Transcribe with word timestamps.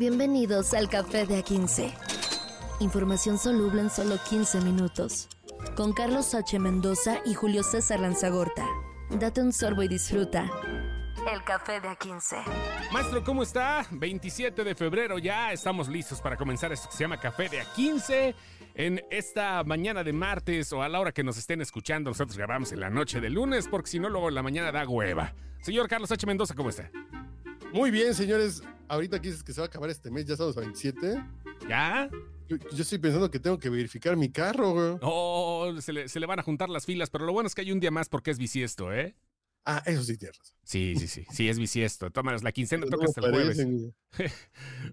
Bienvenidos 0.00 0.72
al 0.72 0.88
Café 0.88 1.26
de 1.26 1.44
A15. 1.44 1.92
Información 2.80 3.36
soluble 3.36 3.82
en 3.82 3.90
solo 3.90 4.16
15 4.30 4.62
minutos. 4.62 5.28
Con 5.76 5.92
Carlos 5.92 6.34
H. 6.34 6.58
Mendoza 6.58 7.18
y 7.26 7.34
Julio 7.34 7.62
César 7.62 8.00
Lanzagorta. 8.00 8.66
Date 9.10 9.42
un 9.42 9.52
sorbo 9.52 9.82
y 9.82 9.88
disfruta. 9.88 10.50
El 11.30 11.44
Café 11.44 11.82
de 11.82 11.88
A15. 11.88 12.90
Maestro, 12.90 13.22
¿cómo 13.22 13.42
está? 13.42 13.86
27 13.90 14.64
de 14.64 14.74
febrero 14.74 15.18
ya 15.18 15.52
estamos 15.52 15.86
listos 15.86 16.22
para 16.22 16.38
comenzar 16.38 16.72
esto 16.72 16.88
que 16.88 16.96
se 16.96 17.04
llama 17.04 17.20
Café 17.20 17.50
de 17.50 17.62
A15. 17.62 18.34
En 18.76 19.02
esta 19.10 19.62
mañana 19.64 20.02
de 20.02 20.14
martes 20.14 20.72
o 20.72 20.82
a 20.82 20.88
la 20.88 20.98
hora 20.98 21.12
que 21.12 21.22
nos 21.22 21.36
estén 21.36 21.60
escuchando, 21.60 22.08
nosotros 22.08 22.38
grabamos 22.38 22.72
en 22.72 22.80
la 22.80 22.88
noche 22.88 23.20
de 23.20 23.28
lunes 23.28 23.68
porque 23.68 23.90
si 23.90 24.00
no, 24.00 24.08
luego 24.08 24.30
en 24.30 24.34
la 24.34 24.42
mañana 24.42 24.72
da 24.72 24.88
hueva. 24.88 25.34
Señor 25.60 25.88
Carlos 25.90 26.10
H. 26.10 26.26
Mendoza, 26.26 26.54
¿cómo 26.54 26.70
está? 26.70 26.90
Muy 27.74 27.90
bien, 27.90 28.14
señores. 28.14 28.62
Ahorita 28.90 29.22
que 29.22 29.28
dices 29.28 29.44
que 29.44 29.52
se 29.52 29.60
va 29.60 29.66
a 29.66 29.68
acabar 29.68 29.88
este 29.88 30.10
mes, 30.10 30.24
ya 30.24 30.32
estamos 30.32 30.56
a 30.56 30.60
27. 30.62 31.22
¿Ya? 31.68 32.10
Yo, 32.48 32.56
yo 32.56 32.82
estoy 32.82 32.98
pensando 32.98 33.30
que 33.30 33.38
tengo 33.38 33.56
que 33.56 33.70
verificar 33.70 34.16
mi 34.16 34.32
carro, 34.32 34.72
güey. 34.72 34.98
Oh, 35.00 35.72
se 35.80 35.92
le, 35.92 36.08
se 36.08 36.18
le 36.18 36.26
van 36.26 36.40
a 36.40 36.42
juntar 36.42 36.68
las 36.68 36.86
filas, 36.86 37.08
pero 37.08 37.24
lo 37.24 37.32
bueno 37.32 37.46
es 37.46 37.54
que 37.54 37.60
hay 37.60 37.70
un 37.70 37.78
día 37.78 37.92
más 37.92 38.08
porque 38.08 38.32
es 38.32 38.38
bisiesto, 38.38 38.92
¿eh? 38.92 39.14
Ah, 39.70 39.82
eso 39.86 40.02
sí 40.02 40.16
tienes 40.18 40.36
razón. 40.36 40.56
Sí, 40.64 40.94
sí, 40.96 41.06
sí, 41.06 41.24
sí, 41.30 41.48
es 41.48 41.58
bisiesto. 41.58 42.10
Tómanos 42.10 42.42
la 42.42 42.50
quincena, 42.50 42.84
No 42.84 42.90
toca 42.90 43.04
hasta 43.04 43.20
el 43.20 43.30
jueves. 43.32 43.66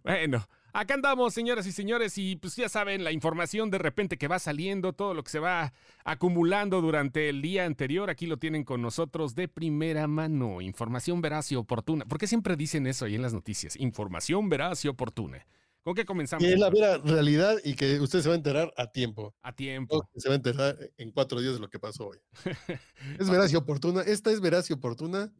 Bueno, 0.03 0.47
acá 0.73 0.93
andamos, 0.93 1.33
señoras 1.33 1.65
y 1.65 1.71
señores, 1.71 2.17
y 2.17 2.35
pues 2.35 2.55
ya 2.55 2.69
saben, 2.69 3.03
la 3.03 3.11
información 3.11 3.71
de 3.71 3.79
repente 3.79 4.17
que 4.17 4.27
va 4.27 4.37
saliendo, 4.37 4.93
todo 4.93 5.15
lo 5.15 5.23
que 5.23 5.31
se 5.31 5.39
va 5.39 5.73
acumulando 6.05 6.81
durante 6.81 7.29
el 7.29 7.41
día 7.41 7.65
anterior, 7.65 8.09
aquí 8.11 8.27
lo 8.27 8.37
tienen 8.37 8.63
con 8.63 8.81
nosotros 8.81 9.33
de 9.33 9.47
primera 9.47 10.07
mano. 10.07 10.61
Información 10.61 11.21
veraz 11.21 11.51
y 11.51 11.55
oportuna. 11.55 12.05
¿Por 12.05 12.19
qué 12.19 12.27
siempre 12.27 12.55
dicen 12.55 12.85
eso 12.85 13.05
ahí 13.05 13.15
en 13.15 13.23
las 13.23 13.33
noticias? 13.33 13.75
Información 13.77 14.49
veraz 14.49 14.85
y 14.85 14.87
oportuna. 14.87 15.45
¿Con 15.87 15.95
qué 15.95 16.03
comenzamos? 16.03 16.43
Y 16.43 16.51
es 16.51 16.59
la 16.59 16.69
vera 16.69 16.97
realidad 16.97 17.55
y 17.63 17.73
que 17.73 18.01
usted 18.01 18.19
se 18.19 18.27
va 18.27 18.33
a 18.33 18.37
enterar 18.37 18.73
a 18.75 18.91
tiempo. 18.91 19.33
A 19.41 19.55
tiempo. 19.55 20.05
que 20.13 20.19
se 20.19 20.27
va 20.27 20.33
a 20.33 20.35
enterar 20.35 20.77
en 20.97 21.11
cuatro 21.11 21.39
días 21.39 21.53
de 21.53 21.61
lo 21.61 21.69
que 21.69 21.79
pasó 21.79 22.09
hoy. 22.09 22.19
Es 23.17 23.29
veraz 23.29 23.53
y 23.53 23.55
oportuna. 23.55 24.01
Esta 24.01 24.29
es 24.31 24.41
veraz 24.41 24.69
y 24.69 24.73
oportuna. 24.73 25.33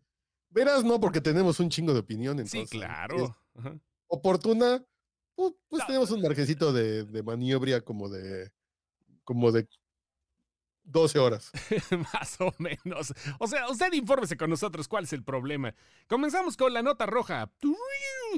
Veraz 0.50 0.86
no, 0.86 1.02
porque 1.02 1.20
tenemos 1.20 1.60
un 1.60 1.70
chingo 1.70 1.92
de 1.92 2.00
opinión. 2.00 2.38
Sí, 2.48 2.60
Entonces, 2.60 2.64
es 2.64 2.70
claro. 2.70 3.36
Oportuna, 4.08 4.86
pues, 5.36 5.52
pues 5.68 5.82
No. 5.82 5.88
tenemos 5.88 6.12
un 6.12 6.22
margecito 6.22 6.72
de, 6.72 7.04
de 7.04 7.24
maniobra 7.24 7.82
como 7.82 8.08
de, 8.08 8.50
como 9.26 9.52
de 9.52 9.68
12 10.88 11.20
horas. 11.20 11.52
Más 12.14 12.40
o 12.40 12.54
menos. 12.58 13.14
O 13.40 13.48
sea, 13.48 13.70
usted 13.70 13.92
infórmese 13.94 14.38
con 14.38 14.50
nosotros 14.50 14.88
cuál 14.88 15.04
es 15.04 15.14
el 15.14 15.24
problema. 15.24 15.74
Comenzamos 16.08 16.58
con 16.58 16.74
la 16.74 16.82
nota 16.82 17.06
roja. 17.06 17.52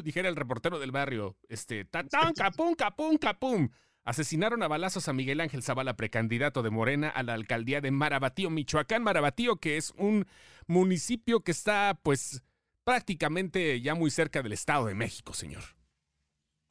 Dijera 0.03 0.29
el 0.29 0.35
reportero 0.35 0.79
del 0.79 0.91
barrio. 0.91 1.37
Este, 1.47 1.85
tatán, 1.85 2.33
capum, 2.35 2.73
capum, 2.73 3.17
capum. 3.17 3.69
Asesinaron 4.03 4.63
a 4.63 4.67
balazos 4.67 5.07
a 5.07 5.13
Miguel 5.13 5.41
Ángel 5.41 5.61
Zavala, 5.61 5.95
precandidato 5.95 6.63
de 6.63 6.71
Morena 6.71 7.09
a 7.09 7.21
la 7.21 7.33
alcaldía 7.33 7.81
de 7.81 7.91
Marabatío, 7.91 8.49
Michoacán. 8.49 9.03
Marabatío, 9.03 9.57
que 9.57 9.77
es 9.77 9.93
un 9.97 10.25
municipio 10.65 11.41
que 11.41 11.51
está, 11.51 11.99
pues, 12.01 12.41
prácticamente 12.83 13.79
ya 13.81 13.93
muy 13.93 14.09
cerca 14.09 14.41
del 14.41 14.53
Estado 14.53 14.87
de 14.87 14.95
México, 14.95 15.33
señor. 15.33 15.61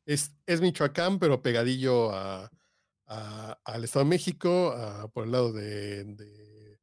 Es, 0.05 0.35
es 0.47 0.61
Michoacán, 0.61 1.21
pero 1.21 1.43
pegadillo 1.43 2.11
a, 2.13 2.51
a- 3.09 3.59
al 3.65 3.85
Estado 3.85 4.05
de 4.05 4.11
México, 4.11 4.73
a- 4.73 5.09
por 5.09 5.25
el 5.25 5.33
lado 5.33 5.53
de, 5.53 6.05
de- 6.05 6.79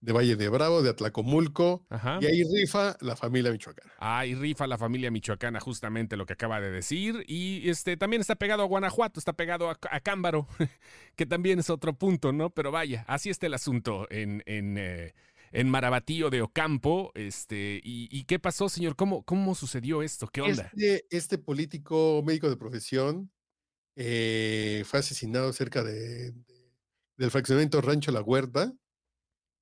de 0.00 0.12
Valle 0.12 0.36
de 0.36 0.48
Bravo, 0.48 0.82
de 0.82 0.90
Atlacomulco, 0.90 1.84
Ajá. 1.88 2.18
y 2.20 2.26
ahí 2.26 2.42
rifa 2.44 2.96
la 3.00 3.16
familia 3.16 3.50
michoacana. 3.50 3.92
Ah, 3.98 4.24
y 4.24 4.34
rifa 4.34 4.66
la 4.66 4.78
familia 4.78 5.10
michoacana, 5.10 5.58
justamente 5.58 6.16
lo 6.16 6.26
que 6.26 6.34
acaba 6.34 6.60
de 6.60 6.70
decir. 6.70 7.24
Y 7.26 7.68
este 7.68 7.96
también 7.96 8.20
está 8.20 8.36
pegado 8.36 8.62
a 8.62 8.66
Guanajuato, 8.66 9.18
está 9.18 9.32
pegado 9.32 9.68
a, 9.70 9.78
a 9.90 10.00
Cámbaro, 10.00 10.46
que 11.16 11.26
también 11.26 11.58
es 11.58 11.70
otro 11.70 11.94
punto, 11.94 12.32
¿no? 12.32 12.50
Pero 12.50 12.70
vaya, 12.70 13.04
así 13.08 13.30
está 13.30 13.46
el 13.46 13.54
asunto 13.54 14.06
en, 14.10 14.42
en, 14.46 14.76
eh, 14.78 15.14
en 15.50 15.68
Marabatío 15.70 16.30
de 16.30 16.42
Ocampo. 16.42 17.10
Este, 17.14 17.80
y, 17.82 18.08
y 18.16 18.24
qué 18.24 18.38
pasó, 18.38 18.68
señor? 18.68 18.94
¿Cómo, 18.96 19.24
¿Cómo 19.24 19.54
sucedió 19.56 20.02
esto? 20.02 20.28
¿Qué 20.28 20.42
onda? 20.42 20.70
Este, 20.76 21.06
este 21.10 21.38
político 21.38 22.22
médico 22.24 22.48
de 22.48 22.56
profesión 22.56 23.32
eh, 23.96 24.84
fue 24.86 25.00
asesinado 25.00 25.52
cerca 25.52 25.82
de, 25.84 26.32
de- 26.32 26.72
del 27.18 27.30
fraccionamiento 27.30 27.80
Rancho 27.80 28.12
La 28.12 28.22
Huerta 28.22 28.74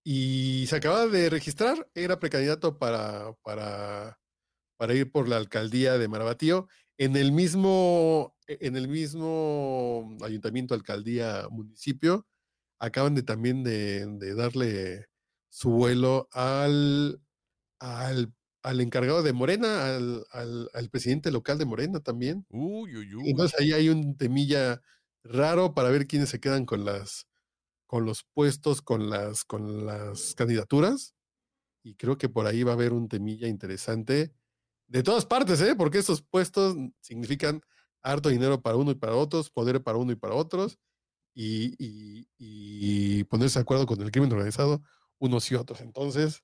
y 0.05 0.67
se 0.69 0.77
acaba 0.77 1.07
de 1.07 1.31
registrar, 1.31 1.89
era 1.95 2.21
precandidato 2.21 2.79
para, 2.79 3.35
para, 3.43 4.19
para 4.79 4.95
ir 4.95 5.11
por 5.13 5.29
la 5.29 5.37
alcaldía 5.39 5.99
de 5.99 6.09
Marabatío 6.09 6.69
en 6.99 7.17
el 7.17 7.33
mismo, 7.33 8.37
e, 8.47 8.59
en 8.63 8.77
el 8.77 8.89
mismo 8.89 10.17
ayuntamiento, 10.23 10.75
alcaldía, 10.75 11.49
municipio. 11.51 12.27
Acaban 12.81 13.15
de 13.15 13.23
también 13.23 13.65
de, 13.65 14.07
de 14.07 14.35
darle 14.35 15.07
su 15.51 15.71
vuelo 15.71 16.29
al, 16.33 17.21
al 17.81 18.33
al 18.65 18.81
encargado 18.83 19.23
de 19.23 19.33
Morena, 19.35 19.97
al, 19.97 20.27
al- 20.33 20.71
al 20.75 20.91
presidente 20.91 21.31
local 21.33 21.59
de 21.59 21.67
Morena 21.67 22.01
también. 22.01 22.47
Uy, 22.51 22.97
uy, 22.97 23.15
uy. 23.15 23.31
Entonces 23.31 23.61
ahí 23.61 23.73
hay 23.73 23.89
un 23.91 24.17
temilla 24.17 24.83
raro 25.25 25.75
para 25.75 25.91
ver 25.91 26.07
quiénes 26.09 26.31
se 26.31 26.41
quedan 26.41 26.67
con 26.67 26.85
las 26.85 27.27
con 27.89 28.07
los 28.07 28.25
puestos, 28.35 28.83
con 28.83 29.11
las 29.11 29.45
con 29.45 29.87
las 29.87 30.35
candidaturas. 30.37 31.15
Y 31.83 31.97
creo 31.97 32.19
que 32.19 32.29
por 32.29 32.47
ahí 32.47 32.63
va 32.63 32.73
a 32.73 32.75
haber 32.75 32.93
un 32.93 33.09
temilla 33.09 33.49
interesante 33.49 34.33
de 34.89 35.03
todas 35.03 35.27
partes, 35.27 35.61
¿eh? 35.63 35.75
Porque 35.77 35.99
esos 35.99 36.23
puestos 36.23 36.77
significan 37.01 37.63
harto 38.03 38.29
dinero 38.31 38.63
para 38.63 38.77
uno 38.77 38.91
y 38.93 38.95
para 38.97 39.15
otros, 39.17 39.51
poder 39.51 39.83
para 39.83 39.99
uno 39.99 40.13
y 40.13 40.17
para 40.17 40.35
otros, 40.35 40.79
y, 41.35 41.75
y- 41.79 42.29
y 42.39 43.25
ponerse 43.25 43.59
de 43.61 43.63
acuerdo 43.63 43.87
con 43.87 44.01
el 44.03 44.11
crimen 44.13 44.33
organizado 44.33 44.83
unos 45.19 45.51
y 45.53 45.57
otros. 45.57 45.81
Entonces, 45.83 46.43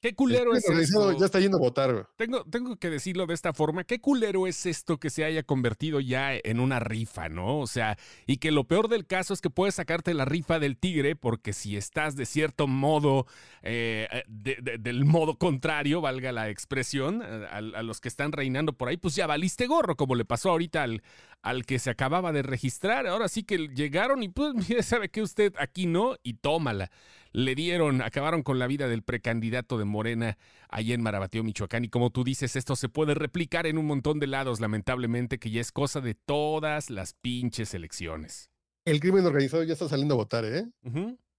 qué 0.00 0.14
culero 0.14 0.54
es 0.54 0.68
esto? 0.68 1.18
ya 1.18 1.26
está 1.26 1.40
yendo 1.40 1.56
a 1.58 1.60
votar. 1.60 1.92
güey. 1.92 2.04
Tengo, 2.16 2.44
tengo 2.44 2.76
que 2.76 2.90
decirlo 2.90 3.26
de 3.26 3.34
esta 3.34 3.52
forma, 3.52 3.84
qué 3.84 4.00
culero 4.00 4.46
es 4.46 4.66
esto 4.66 4.98
que 4.98 5.10
se 5.10 5.24
haya 5.24 5.42
convertido 5.42 6.00
ya 6.00 6.32
en 6.34 6.60
una 6.60 6.78
rifa, 6.80 7.28
¿no? 7.28 7.58
O 7.58 7.66
sea, 7.66 7.96
y 8.26 8.36
que 8.38 8.50
lo 8.50 8.64
peor 8.64 8.88
del 8.88 9.06
caso 9.06 9.34
es 9.34 9.40
que 9.40 9.50
puedes 9.50 9.74
sacarte 9.76 10.14
la 10.14 10.24
rifa 10.24 10.58
del 10.58 10.76
tigre 10.76 11.16
porque 11.16 11.52
si 11.52 11.76
estás 11.76 12.16
de 12.16 12.26
cierto 12.26 12.66
modo, 12.66 13.26
eh, 13.62 14.06
eh, 14.12 14.22
de- 14.28 14.58
de- 14.62 14.78
del 14.78 15.04
modo 15.04 15.36
contrario, 15.38 16.00
valga 16.00 16.32
la 16.32 16.48
expresión, 16.48 17.22
a, 17.22 17.46
a- 17.46 17.58
a 17.58 17.82
los 17.82 18.00
que 18.00 18.08
están 18.08 18.32
reinando 18.32 18.72
por 18.72 18.88
ahí, 18.88 18.96
pues 18.96 19.14
ya 19.16 19.26
valiste 19.26 19.66
gorro, 19.66 19.96
como 19.96 20.14
le 20.14 20.24
pasó 20.24 20.50
ahorita 20.50 20.82
al, 20.82 21.02
al 21.48 21.64
que 21.64 21.78
se 21.78 21.88
acababa 21.88 22.30
de 22.32 22.42
registrar. 22.42 23.06
Ahora 23.06 23.26
sí 23.28 23.42
que 23.42 23.68
llegaron 23.68 24.22
y 24.22 24.28
pues, 24.28 24.54
mire, 24.68 24.82
sabe 24.82 25.08
que 25.08 25.22
usted 25.22 25.54
aquí 25.58 25.86
no, 25.86 26.16
y 26.22 26.34
tómala. 26.34 26.90
Le 27.32 27.54
dieron, 27.54 28.02
acabaron 28.02 28.42
con 28.42 28.58
la 28.58 28.66
vida 28.66 28.86
del 28.88 29.02
precandidato 29.02 29.78
de 29.78 29.84
Morena 29.84 30.38
allá 30.68 30.94
en 30.94 31.02
Marabatío, 31.02 31.42
Michoacán. 31.44 31.84
Y 31.84 31.88
como 31.88 32.10
tú 32.10 32.22
dices, 32.22 32.54
esto 32.56 32.76
se 32.76 32.88
puede 32.88 33.14
replicar 33.14 33.66
en 33.66 33.78
un 33.78 33.86
montón 33.86 34.18
de 34.18 34.26
lados, 34.26 34.60
lamentablemente, 34.60 35.38
que 35.38 35.50
ya 35.50 35.60
es 35.60 35.72
cosa 35.72 36.00
de 36.00 36.14
todas 36.14 36.90
las 36.90 37.14
pinches 37.14 37.72
elecciones. 37.72 38.50
El 38.84 39.00
crimen 39.00 39.24
organizado 39.24 39.62
ya 39.62 39.72
está 39.72 39.88
saliendo 39.88 40.14
a 40.14 40.18
votar, 40.18 40.44
¿eh? 40.44 40.66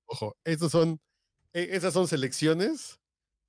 Ojo, 0.05 0.37
estos 0.43 0.71
son, 0.71 0.99
e- 1.53 1.69
esas 1.71 1.93
son 1.93 2.07
selecciones 2.07 2.99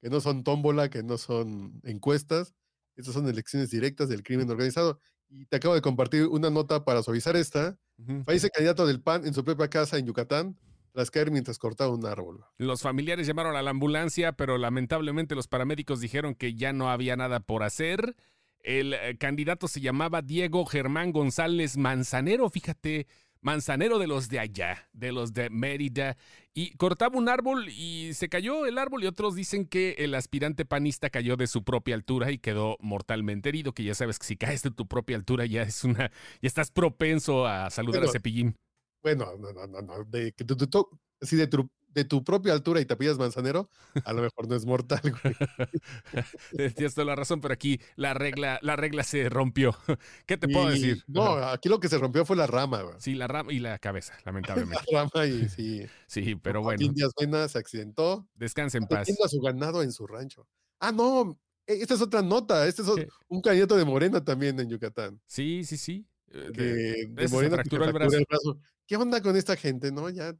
que 0.03 0.11
no 0.11 0.21
son 0.21 0.45
tómbola, 0.45 0.91
que 0.91 1.03
no 1.03 1.17
son 1.19 1.81
encuestas, 1.85 2.55
estas 2.97 3.15
son 3.15 3.29
elecciones 3.29 3.71
directas 3.71 4.09
del 4.09 4.23
crimen 4.23 4.51
organizado. 4.51 5.01
Y 5.31 5.47
te 5.47 5.57
acabo 5.57 5.75
de 5.75 5.81
compartir 5.81 6.27
una 6.27 6.51
nota 6.51 6.85
para 6.85 7.03
suavizar 7.03 7.37
esta. 7.37 7.79
Ujú. 7.99 8.25
Fallece 8.25 8.51
candidato 8.51 8.87
del 8.87 9.01
PAN 9.01 9.27
en 9.27 9.33
su 9.33 9.45
propia 9.45 9.69
casa 9.69 9.97
en 9.97 10.07
Yucatán 10.07 10.57
tras 10.93 11.11
caer 11.11 11.31
mientras 11.31 11.59
cortaba 11.59 11.95
un 11.95 12.05
árbol. 12.05 12.45
Los 12.59 12.83
familiares 12.83 13.27
llamaron 13.27 13.57
a 13.57 13.63
la 13.63 13.71
ambulancia, 13.71 14.33
pero 14.33 14.59
lamentablemente 14.59 15.35
los 15.35 15.49
paramédicos 15.49 16.01
dijeron 16.01 16.35
que 16.35 16.55
ya 16.55 16.73
no 16.73 16.91
había 16.91 17.17
nada 17.17 17.41
por 17.41 17.63
hacer. 17.63 18.17
El 18.63 18.95
eh, 18.95 19.17
candidato 19.17 19.69
se 19.69 19.81
llamaba 19.81 20.21
Diego 20.21 20.67
Germán 20.67 21.13
González 21.13 21.77
Manzanero, 21.77 22.51
fíjate, 22.51 23.07
Manzanero 23.43 23.99
de 23.99 24.07
los 24.07 24.29
de 24.29 24.39
allá, 24.39 24.89
de 24.93 25.13
los 25.13 25.33
de 25.33 25.49
Mérida, 25.49 26.17
y 26.53 26.77
cortaba 26.77 27.17
un 27.17 27.29
árbol 27.29 27.69
y 27.71 28.13
se 28.15 28.29
cayó 28.29 28.67
el 28.67 28.77
árbol 28.77 29.03
y 29.03 29.07
otros 29.07 29.35
dicen 29.35 29.65
que 29.67 29.93
el 29.99 30.15
aspirante 30.15 30.65
panista 30.67 31.09
cayó 31.09 31.37
de 31.37 31.47
su 31.47 31.65
propia 31.65 31.95
altura 31.95 32.31
y 32.31 32.39
quedó 32.39 32.77
mortalmente 32.81 33.49
herido, 33.49 33.73
que 33.73 33.85
ya 33.85 33.95
sabes 33.95 34.19
que 34.19 34.27
si 34.27 34.37
caes 34.37 34.63
de 34.63 34.71
tu 34.71 34.87
propia 34.87 35.17
altura 35.17 35.47
ya 35.47 35.63
es 35.63 35.85
una, 35.85 36.11
ya 36.11 36.47
estás 36.47 36.71
propenso 36.71 37.47
a 37.47 37.71
saludar 37.71 38.01
Bueno, 38.01 38.11
a 38.11 38.13
Cepillín. 38.13 38.57
Bueno, 39.03 39.27
no, 39.39 39.53
no, 39.53 39.67
no, 39.67 39.81
no. 39.81 40.05
De, 40.05 40.33
que 40.33 40.45
tu- 40.45 40.57
tu- 40.57 40.67
tu- 40.67 41.01
así 41.23 41.37
de 41.37 41.47
tu, 41.47 41.71
de 41.93 42.05
tu 42.05 42.23
propia 42.25 42.53
altura 42.53 42.81
y 42.81 42.85
te 42.85 42.97
pillas 42.97 43.19
manzanero, 43.19 43.69
a 44.05 44.13
lo 44.13 44.23
mejor 44.23 44.49
no 44.49 44.55
es 44.55 44.65
mortal, 44.65 45.01
güey. 45.03 45.35
Tienes 46.77 46.95
toda 46.95 47.05
la 47.05 47.17
razón, 47.17 47.41
pero 47.41 47.53
aquí 47.55 47.81
la 47.97 48.15
regla, 48.15 48.59
la 48.63 48.77
regla 48.77 49.03
se 49.03 49.29
rompió. 49.29 49.77
¿Qué 50.27 50.37
te 50.37 50.49
puedo 50.49 50.71
Y- 50.71 50.81
decir? 50.81 51.05
No, 51.07 51.35
aquí 51.35 51.69
lo 51.69 51.81
que 51.81 51.89
se 51.89 51.99
rompió 51.99 52.25
fue 52.25 52.37
la 52.37 52.47
rama, 52.47 52.83
güey. 52.83 52.97
Sí, 52.99 53.15
la 53.15 53.27
rama 53.27 53.53
y 53.53 53.59
la 53.59 53.79
cabeza, 53.79 54.15
La 54.25 54.33
lamentablemente. 54.33 54.85
rama 54.93 55.27
y 55.27 55.49
sí. 55.49 55.87
Sí, 56.07 56.35
pero 56.37 56.63
bueno, 56.63 56.93
Díaz 56.93 57.13
Mena 57.21 57.49
se 57.49 57.59
accidentó. 57.59 58.27
descansa 58.35 58.79
en 58.79 58.85
paz. 58.87 59.09
A 59.25 59.29
su 59.29 59.41
ganado 59.41 59.83
en 59.83 59.93
su 59.93 60.07
rancho. 60.07 60.47
Ah, 60.79 60.93
no, 60.93 61.39
esta 61.67 61.95
es 61.95 62.01
otra 62.01 62.23
nota. 62.23 62.67
Este 62.67 62.83
es 62.83 62.89
un 63.29 63.43
candidato 63.43 63.77
de 63.77 63.85
Morena 63.85 64.25
también 64.25 64.59
en 64.61 64.69
Yucatán. 64.69 65.21
Sí, 65.27 65.63
sí, 65.65 65.77
sí. 65.77 66.07
Eh, 66.33 66.49
de, 66.53 67.07
de, 67.09 67.29
Morena 67.29 67.63
que 67.63 67.75
el 67.77 67.93
brazo. 67.93 68.59
¿Qué 68.87 68.97
onda 68.97 69.21
con 69.21 69.37
esta 69.37 69.57
gente? 69.57 69.93
No, 69.93 70.09
ya. 70.09 70.35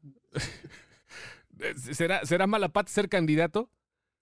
¿Será, 1.77 2.25
¿Será 2.25 2.47
mala 2.47 2.69
pata 2.71 2.91
ser 2.91 3.09
candidato? 3.09 3.71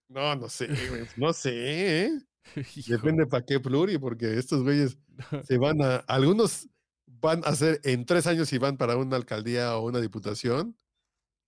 No, 0.08 0.35
no 0.37 0.49
sé, 0.49 0.69
No 1.17 1.32
sé, 1.32 2.06
¿eh? 2.06 2.11
Depende 2.87 3.26
para 3.26 3.44
qué 3.44 3.61
pluri, 3.61 3.99
porque 3.99 4.38
estos 4.38 4.62
güeyes 4.62 4.99
se 5.44 5.58
van 5.58 5.82
a. 5.82 5.96
Algunos 5.96 6.69
van 7.06 7.43
a 7.44 7.49
hacer 7.49 7.81
en 7.85 8.06
tres 8.06 8.26
años 8.26 8.52
y 8.52 8.58
van 8.58 8.76
para 8.76 8.96
una 8.96 9.17
alcaldía 9.17 9.76
o 9.76 9.87
una 9.87 10.00
diputación. 10.00 10.76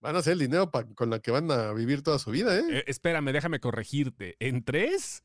Van 0.01 0.17
a 0.17 0.21
hacer 0.21 0.35
el 0.35 0.39
dinero 0.39 0.71
con 0.95 1.11
la 1.11 1.21
que 1.21 1.31
van 1.31 1.51
a 1.51 1.73
vivir 1.73 2.03
toda 2.03 2.19
su 2.19 2.31
vida, 2.31 2.59
¿eh? 2.59 2.63
¿eh? 2.71 2.85
Espérame, 2.87 3.33
déjame 3.33 3.61
corregirte. 3.61 4.37
¿En 4.39 4.65
tres? 4.65 5.25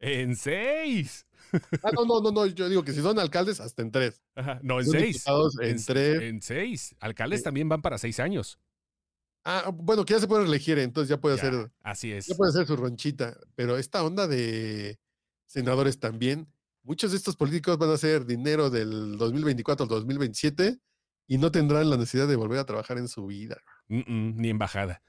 ¿En 0.00 0.36
seis? 0.36 1.24
Ah, 1.82 1.90
no, 1.94 2.04
no, 2.04 2.20
no, 2.20 2.30
no. 2.30 2.44
Yo 2.44 2.68
digo 2.68 2.82
que 2.84 2.92
si 2.92 3.00
son 3.00 3.18
alcaldes, 3.18 3.58
hasta 3.58 3.80
en 3.80 3.90
tres. 3.90 4.22
No, 4.60 4.80
en 4.80 4.86
seis. 4.86 5.24
En, 5.62 5.82
tres. 5.82 6.20
En 6.20 6.42
seis. 6.42 6.94
Alcaldes 7.00 7.42
también 7.42 7.70
van 7.70 7.80
para 7.80 7.96
seis 7.96 8.20
años. 8.20 8.58
Ah, 9.44 9.70
bueno, 9.72 10.04
que 10.04 10.14
ya 10.14 10.20
se 10.20 10.28
puede 10.28 10.44
elegir, 10.44 10.78
entonces 10.78 11.08
ya 11.08 11.20
puede 11.20 11.36
hacer. 11.36 11.70
Así 11.82 12.12
es. 12.12 12.26
Ya 12.26 12.34
puede 12.34 12.50
hacer 12.50 12.66
su 12.66 12.76
ronchita. 12.76 13.38
Pero 13.54 13.78
esta 13.78 14.02
onda 14.02 14.26
de 14.26 14.98
senadores 15.46 15.98
también, 15.98 16.52
muchos 16.82 17.12
de 17.12 17.16
estos 17.16 17.36
políticos 17.36 17.78
van 17.78 17.90
a 17.90 17.94
hacer 17.94 18.26
dinero 18.26 18.70
del 18.70 19.16
2024 19.16 19.84
al 19.84 19.88
2027 19.88 20.78
y 21.26 21.38
no 21.38 21.50
tendrán 21.50 21.88
la 21.90 21.96
necesidad 21.96 22.28
de 22.28 22.36
volver 22.36 22.58
a 22.58 22.64
trabajar 22.64 22.98
en 22.98 23.08
su 23.08 23.26
vida. 23.26 23.56
ni 23.88 24.50
embajada. 24.50 25.02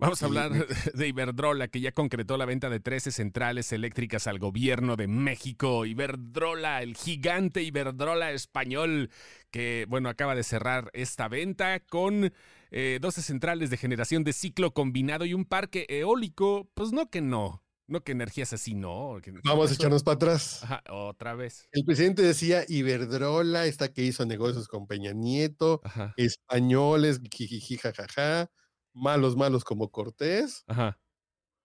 Vamos 0.00 0.22
a 0.22 0.26
hablar 0.26 0.52
de 0.94 1.08
Iberdrola, 1.08 1.66
que 1.66 1.80
ya 1.80 1.90
concretó 1.90 2.36
la 2.36 2.44
venta 2.44 2.70
de 2.70 2.78
13 2.78 3.10
centrales 3.10 3.72
eléctricas 3.72 4.28
al 4.28 4.38
gobierno 4.38 4.94
de 4.94 5.08
México. 5.08 5.86
Iberdrola, 5.86 6.82
el 6.82 6.96
gigante 6.96 7.62
Iberdrola 7.62 8.30
español, 8.30 9.10
que, 9.50 9.86
bueno, 9.88 10.08
acaba 10.08 10.34
de 10.34 10.42
cerrar 10.42 10.90
esta 10.92 11.28
venta 11.28 11.80
con 11.80 12.20
12 12.22 12.32
eh, 12.70 13.00
centrales 13.12 13.70
de 13.70 13.76
generación 13.76 14.24
de 14.24 14.32
ciclo 14.32 14.72
combinado 14.74 15.24
y 15.24 15.34
un 15.34 15.44
parque 15.44 15.86
eólico. 15.88 16.70
Pues 16.74 16.92
no 16.92 17.10
que 17.10 17.20
no. 17.20 17.64
No 17.86 18.04
que 18.04 18.12
energías 18.12 18.52
así, 18.52 18.74
no. 18.74 19.18
Vamos 19.44 19.70
a 19.70 19.74
echarnos 19.74 20.02
para 20.02 20.16
atrás. 20.16 20.62
otra 20.90 21.34
vez. 21.34 21.66
El 21.72 21.84
presidente 21.84 22.20
decía 22.20 22.64
Iberdrola, 22.68 23.64
esta 23.64 23.92
que 23.94 24.02
hizo 24.02 24.26
negocios 24.26 24.68
con 24.68 24.86
Peña 24.86 25.12
Nieto, 25.12 25.80
españoles, 26.16 27.20
jijiji, 27.30 27.78
jajaja 27.78 28.50
malos, 28.98 29.36
malos 29.36 29.64
como 29.64 29.90
Cortés. 29.90 30.64
Ajá. 30.66 31.00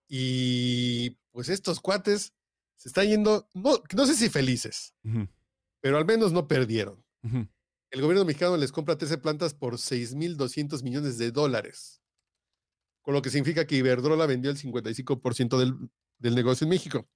Y 0.07 1.11
pues 1.31 1.49
estos 1.49 1.79
cuates 1.79 2.33
se 2.75 2.89
están 2.89 3.07
yendo, 3.07 3.47
no, 3.53 3.81
no 3.95 4.05
sé 4.05 4.15
si 4.15 4.29
felices, 4.29 4.93
pero 5.81 5.97
al 5.97 6.05
menos 6.05 6.31
no 6.31 6.47
perdieron. 6.47 7.03
El 7.93 8.01
gobierno 8.01 8.25
mexicano 8.25 8.57
les 8.57 8.71
compra 8.71 8.97
13 8.97 9.19
plantas 9.19 9.53
por 9.53 9.75
6.200 9.75 10.81
millones 10.81 11.19
de 11.19 11.29
dólares, 11.29 12.01
con 13.03 13.13
lo 13.13 13.21
que 13.21 13.29
significa 13.29 13.67
que 13.67 13.75
Iberdrola 13.75 14.25
vendió 14.25 14.49
el 14.49 14.57
55% 14.57 15.59
del, 15.59 15.91
del, 16.17 16.33
negocio 16.33 16.65
en 16.65 16.71
México. 16.71 17.07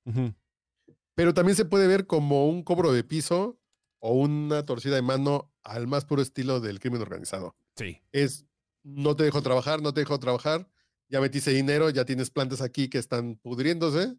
Pero 1.15 1.33
también 1.33 1.55
se 1.55 1.65
puede 1.65 1.87
ver 1.87 2.05
como 2.05 2.47
un 2.47 2.61
cobro 2.61 2.93
de 2.93 3.03
piso 3.03 3.59
o 3.97 4.13
una 4.13 4.67
torcida 4.67 4.93
de 4.93 5.01
mano 5.01 5.51
al 5.63 5.87
más 5.87 6.05
puro 6.05 6.21
estilo 6.21 6.59
del 6.59 6.79
crimen 6.79 7.01
organizado. 7.01 7.57
Sí. 7.75 8.03
Es 8.11 8.45
no 8.83 9.15
te 9.15 9.23
dejo 9.23 9.41
trabajar, 9.41 9.81
no 9.81 9.95
te 9.95 10.01
dejo 10.01 10.19
trabajar, 10.19 10.69
ya 11.09 11.19
metiste 11.19 11.49
dinero, 11.49 11.89
ya 11.89 12.05
tienes 12.05 12.29
plantas 12.29 12.61
aquí 12.61 12.87
que 12.87 12.99
están 12.99 13.37
pudriéndose, 13.37 14.15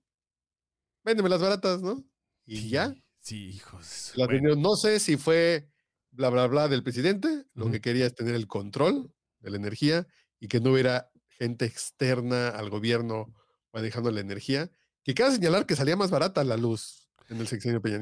véndeme 1.05 1.29
las 1.29 1.41
baratas, 1.41 1.83
¿no? 1.83 2.05
Y 2.47 2.69
ya. 2.69 2.97
Sí, 3.21 3.51
hijos. 3.51 4.13
No 4.57 4.75
sé 4.75 4.99
si 4.99 5.17
fue 5.17 5.71
bla, 6.19 6.31
bla, 6.31 6.49
bla 6.49 6.67
del 6.67 6.83
presidente, 6.83 7.45
lo 7.55 7.71
que 7.71 7.81
quería 7.81 8.05
es 8.05 8.15
tener 8.15 8.35
el 8.35 8.49
control 8.49 9.15
de 9.39 9.51
la 9.51 9.57
energía 9.57 10.05
y 10.41 10.49
que 10.49 10.59
no 10.59 10.73
hubiera 10.73 11.13
gente 11.29 11.65
externa 11.65 12.49
al 12.49 12.71
gobierno 12.71 13.33
manejando 13.73 14.11
la 14.11 14.19
energía, 14.19 14.69
que 15.05 15.15
cabe 15.15 15.37
señalar 15.37 15.65
que 15.65 15.77
salía 15.77 15.97
más 15.97 16.11
barata 16.11 16.43
la 16.43 16.57
luz 16.57 17.08
en 17.29 17.39
el 17.39 17.47
sexenio 17.47 17.81
Peña. 17.83 17.99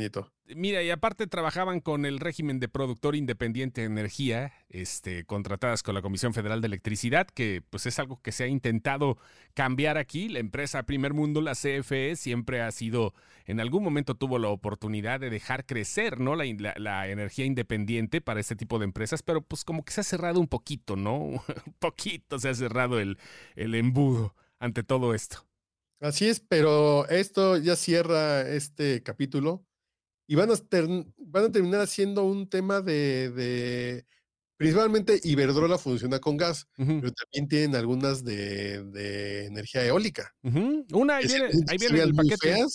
Mira, 0.54 0.82
y 0.82 0.90
aparte 0.90 1.26
trabajaban 1.26 1.80
con 1.80 2.04
el 2.04 2.20
régimen 2.20 2.60
de 2.60 2.68
productor 2.68 3.16
independiente 3.16 3.80
de 3.80 3.86
energía, 3.86 4.52
este, 4.68 5.24
contratadas 5.24 5.82
con 5.82 5.94
la 5.94 6.02
Comisión 6.02 6.34
Federal 6.34 6.60
de 6.60 6.66
Electricidad, 6.66 7.26
que 7.26 7.62
pues 7.68 7.86
es 7.86 7.98
algo 7.98 8.20
que 8.22 8.32
se 8.32 8.44
ha 8.44 8.46
intentado 8.46 9.18
cambiar 9.54 9.98
aquí. 9.98 10.28
La 10.28 10.38
empresa 10.38 10.84
Primer 10.84 11.14
Mundo, 11.14 11.40
la 11.40 11.54
CFE, 11.54 12.14
siempre 12.16 12.60
ha 12.62 12.70
sido, 12.70 13.14
en 13.46 13.58
algún 13.60 13.82
momento 13.82 14.14
tuvo 14.14 14.38
la 14.38 14.48
oportunidad 14.48 15.18
de 15.18 15.30
dejar 15.30 15.66
crecer, 15.66 16.20
¿no? 16.20 16.36
La, 16.36 17.08
energía 17.08 17.44
independiente 17.44 18.20
para 18.20 18.40
este 18.40 18.56
tipo 18.56 18.78
de 18.78 18.84
empresas, 18.84 19.22
pero 19.22 19.42
pues 19.42 19.64
como 19.64 19.84
que 19.84 19.92
se 19.92 20.02
ha 20.02 20.04
cerrado 20.04 20.40
un 20.40 20.48
poquito, 20.48 20.96
¿no? 20.96 21.18
un 21.66 21.74
poquito 21.78 22.38
se 22.38 22.48
ha 22.48 22.54
cerrado 22.54 23.00
el, 23.00 23.18
el 23.56 23.74
embudo 23.74 24.34
ante 24.58 24.82
todo 24.82 25.14
esto. 25.14 25.46
Así 26.00 26.28
es, 26.28 26.40
pero 26.40 27.08
esto 27.08 27.56
ya 27.56 27.74
cierra 27.74 28.42
este 28.42 29.02
capítulo 29.02 29.64
y 30.26 30.34
van 30.34 30.50
a, 30.50 30.54
van 31.18 31.44
a 31.44 31.52
terminar 31.52 31.80
haciendo 31.80 32.24
un 32.24 32.48
tema 32.48 32.80
de, 32.80 34.04
principalmente 34.56 35.20
Iberdrola 35.22 35.78
funciona 35.78 36.18
con 36.18 36.36
gas, 36.36 36.68
pero 36.76 37.12
también 37.12 37.48
tienen 37.48 37.76
algunas 37.76 38.24
de, 38.24 39.46
energía 39.46 39.86
eólica. 39.86 40.34
Una, 40.42 41.16
ahí 41.16 41.26
viene, 41.26 41.50
ahí 41.68 41.78
viene 41.78 42.02
el 42.02 42.14
paquete. 42.14 42.66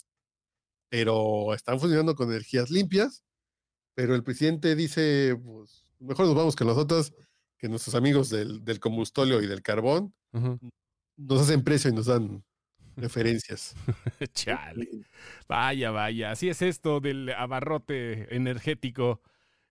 pero 0.90 1.54
están 1.54 1.80
funcionando 1.80 2.16
con 2.16 2.30
energías 2.30 2.72
limpias, 2.72 3.24
pero 3.94 4.16
el 4.16 4.24
presidente 4.24 4.76
dice, 4.76 5.38
pues 5.44 5.86
mejor 6.00 6.26
nos 6.26 6.36
vamos 6.36 6.56
que 6.56 6.66
nosotros, 6.66 7.14
que 7.58 7.70
nuestros 7.70 7.94
amigos 7.94 8.30
del, 8.30 8.64
del 8.64 8.80
combustóleo 8.80 9.42
y 9.42 9.48
del 9.48 9.62
carbón 9.62 10.14
nos 11.18 11.42
hacen 11.42 11.64
precio 11.64 11.92
y 11.92 11.94
nos 11.94 12.08
dan 12.08 12.44
referencias. 12.96 13.76
Chale. 14.34 14.88
Vaya, 15.48 15.92
vaya. 15.92 16.32
Así 16.32 16.50
es 16.50 16.62
esto 16.62 17.00
del 17.00 17.30
abarrote 17.30 18.36
energético. 18.36 19.22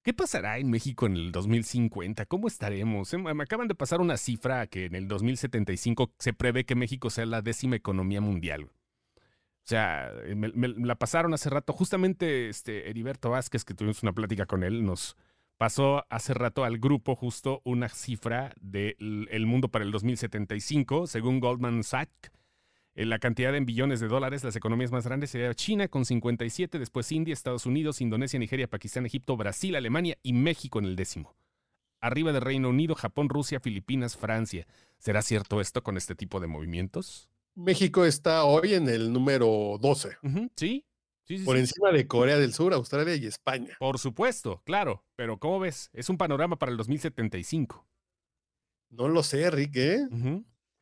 ¿Qué 0.02 0.14
pasará 0.14 0.58
en 0.58 0.70
México 0.70 1.06
en 1.06 1.14
el 1.16 1.30
2050? 1.30 2.24
¿Cómo 2.26 2.48
estaremos? 2.48 3.12
Em, 3.12 3.22
me 3.22 3.42
acaban 3.42 3.68
de 3.68 3.74
pasar 3.74 4.00
una 4.00 4.16
cifra 4.16 4.66
que 4.66 4.86
en 4.86 4.94
el 4.94 5.08
2075 5.08 6.14
se 6.18 6.32
prevé 6.32 6.64
que 6.64 6.74
México 6.74 7.10
sea 7.10 7.26
la 7.26 7.42
décima 7.42 7.76
economía 7.76 8.22
mundial. 8.22 8.62
O 8.62 9.68
sea, 9.70 10.10
eh, 10.24 10.34
me, 10.34 10.68
la 10.68 10.94
pasaron 10.96 11.34
hace 11.34 11.50
rato. 11.50 11.74
Justamente 11.74 12.48
este 12.48 12.88
Heriberto 12.88 13.30
Vázquez, 13.30 13.64
que 13.64 13.74
tuvimos 13.74 14.02
una 14.02 14.12
plática 14.12 14.46
con 14.46 14.64
él, 14.64 14.84
nos 14.84 15.16
pasó 15.58 16.06
hace 16.08 16.32
rato 16.32 16.64
al 16.64 16.78
grupo 16.78 17.14
justo 17.14 17.60
una 17.64 17.90
cifra 17.90 18.54
del 18.60 19.44
mundo 19.46 19.68
para 19.68 19.84
el 19.84 19.92
2075, 19.92 21.06
según 21.06 21.40
Goldman 21.40 21.84
Sachs 21.84 22.32
la 22.94 23.18
cantidad 23.18 23.54
en 23.54 23.66
billones 23.66 24.00
de 24.00 24.08
dólares, 24.08 24.44
las 24.44 24.56
economías 24.56 24.92
más 24.92 25.04
grandes 25.04 25.30
serían 25.30 25.54
China 25.54 25.88
con 25.88 26.04
57, 26.04 26.78
después 26.78 27.10
India, 27.12 27.32
Estados 27.32 27.66
Unidos, 27.66 28.00
Indonesia, 28.00 28.38
Nigeria, 28.38 28.68
Pakistán, 28.68 29.06
Egipto, 29.06 29.36
Brasil, 29.36 29.76
Alemania 29.76 30.18
y 30.22 30.32
México 30.32 30.78
en 30.78 30.86
el 30.86 30.96
décimo. 30.96 31.34
Arriba 32.00 32.32
de 32.32 32.40
Reino 32.40 32.68
Unido, 32.68 32.94
Japón, 32.94 33.28
Rusia, 33.28 33.60
Filipinas, 33.60 34.16
Francia. 34.16 34.66
¿Será 34.98 35.22
cierto 35.22 35.60
esto 35.60 35.82
con 35.82 35.96
este 35.96 36.14
tipo 36.14 36.40
de 36.40 36.46
movimientos? 36.46 37.28
México 37.54 38.04
está 38.04 38.44
hoy 38.44 38.74
en 38.74 38.88
el 38.88 39.12
número 39.12 39.78
12. 39.80 40.16
¿Sí? 40.56 40.84
Por 41.44 41.56
encima 41.56 41.92
de 41.92 42.06
Corea 42.06 42.38
del 42.38 42.52
Sur, 42.52 42.74
Australia 42.74 43.14
y 43.14 43.26
España. 43.26 43.76
Por 43.78 43.98
supuesto, 43.98 44.62
claro. 44.64 45.04
Pero 45.14 45.38
¿cómo 45.38 45.60
ves? 45.60 45.90
Es 45.92 46.08
un 46.08 46.18
panorama 46.18 46.56
para 46.56 46.72
el 46.72 46.78
2075. 46.78 47.86
No 48.90 49.08
lo 49.08 49.22
sé, 49.22 49.48
Rick, 49.50 49.76
¿eh? 49.76 50.08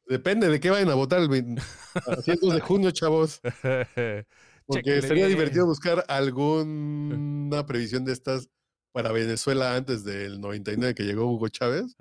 Depende 0.09 0.49
de 0.49 0.59
qué 0.59 0.71
vayan 0.71 0.89
a 0.89 0.95
votar 0.95 1.21
el 1.21 1.29
20, 1.29 1.61
de 2.55 2.61
junio, 2.61 2.91
chavos. 2.91 3.41
Porque 4.67 5.03
sería 5.03 5.27
divertido 5.27 5.67
buscar 5.67 6.05
alguna 6.09 7.65
previsión 7.67 8.05
de 8.05 8.13
estas 8.13 8.49
para 8.93 9.13
Venezuela 9.13 9.77
antes 9.77 10.05
del 10.05 10.41
99 10.41 10.95
que 10.95 11.05
llegó 11.05 11.31
Hugo 11.31 11.49
Chávez. 11.49 11.97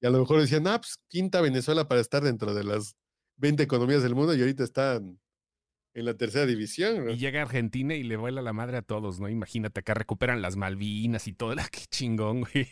Y 0.00 0.06
a 0.06 0.10
lo 0.10 0.20
mejor 0.20 0.40
decían, 0.40 0.66
ah, 0.66 0.80
pues 0.80 0.98
quinta 1.08 1.40
Venezuela 1.40 1.88
para 1.88 2.00
estar 2.00 2.22
dentro 2.22 2.54
de 2.54 2.64
las 2.64 2.96
20 3.36 3.62
economías 3.62 4.02
del 4.02 4.14
mundo 4.14 4.34
y 4.34 4.40
ahorita 4.40 4.64
están 4.64 5.20
en 5.94 6.04
la 6.04 6.14
tercera 6.14 6.46
división. 6.46 7.10
Y 7.10 7.16
llega 7.16 7.42
Argentina 7.42 7.94
y 7.94 8.02
le 8.02 8.16
vuela 8.16 8.42
la 8.42 8.52
madre 8.52 8.76
a 8.76 8.82
todos, 8.82 9.20
¿no? 9.20 9.28
Imagínate, 9.28 9.80
acá 9.80 9.94
recuperan 9.94 10.42
las 10.42 10.56
Malvinas 10.56 11.26
y 11.26 11.32
todo, 11.32 11.54
la 11.56 11.68
qué 11.68 11.82
chingón, 11.90 12.42
güey. 12.42 12.68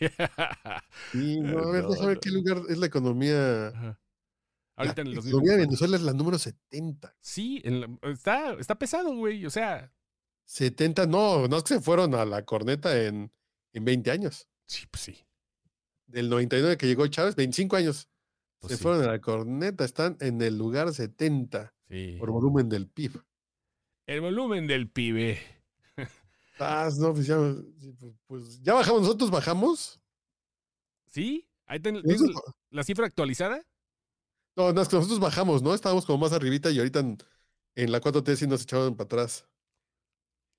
Sí, 1.13 1.41
no, 1.41 1.59
a 1.59 1.73
ver, 1.73 1.87
déjame 1.87 2.09
ver 2.09 2.19
qué 2.21 2.31
lugar 2.31 2.63
es 2.69 2.79
la 2.79 2.87
economía. 2.87 3.99
Ahorita 4.79 5.03
en 5.03 5.15
los 5.15 5.25
de 5.25 5.57
Venezuela 5.57 5.97
es 5.97 6.03
la 6.03 6.13
número 6.13 6.39
70. 6.39 7.17
Sí, 7.21 7.63
está, 8.03 8.53
está 8.55 8.79
pesado, 8.79 9.15
güey. 9.17 9.45
O 9.45 9.51
sea. 9.51 9.93
70, 10.47 11.07
no, 11.07 11.47
no 11.49 11.57
es 11.59 11.63
que 11.65 11.75
se 11.75 11.81
fueron 11.81 12.15
a 12.15 12.25
la 12.25 12.45
corneta 12.45 13.05
en, 13.05 13.31
en 13.73 13.85
20 13.85 14.11
años. 14.11 14.49
Sí, 14.67 14.87
pues 14.91 15.03
sí. 15.03 15.27
Del 16.07 16.31
99 16.31 16.77
que 16.79 16.87
llegó 16.87 17.07
Chávez, 17.07 17.37
25 17.37 17.77
años. 17.77 18.09
Pues 18.61 18.73
se 18.73 18.79
fueron 18.83 19.05
a 19.05 19.09
la 19.09 19.21
corneta, 19.21 19.85
están 19.85 20.17
en 20.21 20.41
el 20.43 20.57
lugar 20.57 20.93
70 20.93 21.75
por 22.19 22.31
volumen 22.31 22.69
del 22.69 22.89
PIB. 22.89 23.21
El 24.07 24.21
volumen 24.23 24.67
del 24.67 24.89
pibe. 24.89 25.39
Ah, 26.59 26.89
no, 26.99 27.13
pues 27.13 27.27
ya, 27.27 27.37
pues, 27.37 28.15
pues 28.27 28.63
ya 28.63 28.75
bajamos, 28.75 29.03
nosotros 29.03 29.31
bajamos. 29.31 30.01
¿Sí? 31.07 31.49
¿Ahí 31.67 31.79
ten- 31.79 32.03
la 32.71 32.83
cifra 32.83 33.07
actualizada? 33.07 33.65
No, 34.59 34.73
no, 34.73 34.83
es 34.83 34.89
que 34.89 34.97
nosotros 34.97 35.21
bajamos, 35.21 35.63
¿no? 35.63 35.73
Estábamos 35.73 36.05
como 36.05 36.19
más 36.19 36.33
arribita 36.33 36.71
y 36.71 36.79
ahorita 36.79 36.99
en, 36.99 37.17
en 37.77 37.93
la 37.93 38.01
4T 38.01 38.37
sí 38.37 38.47
nos 38.47 38.63
echaban 38.63 38.97
para 38.97 39.07
atrás. 39.07 39.47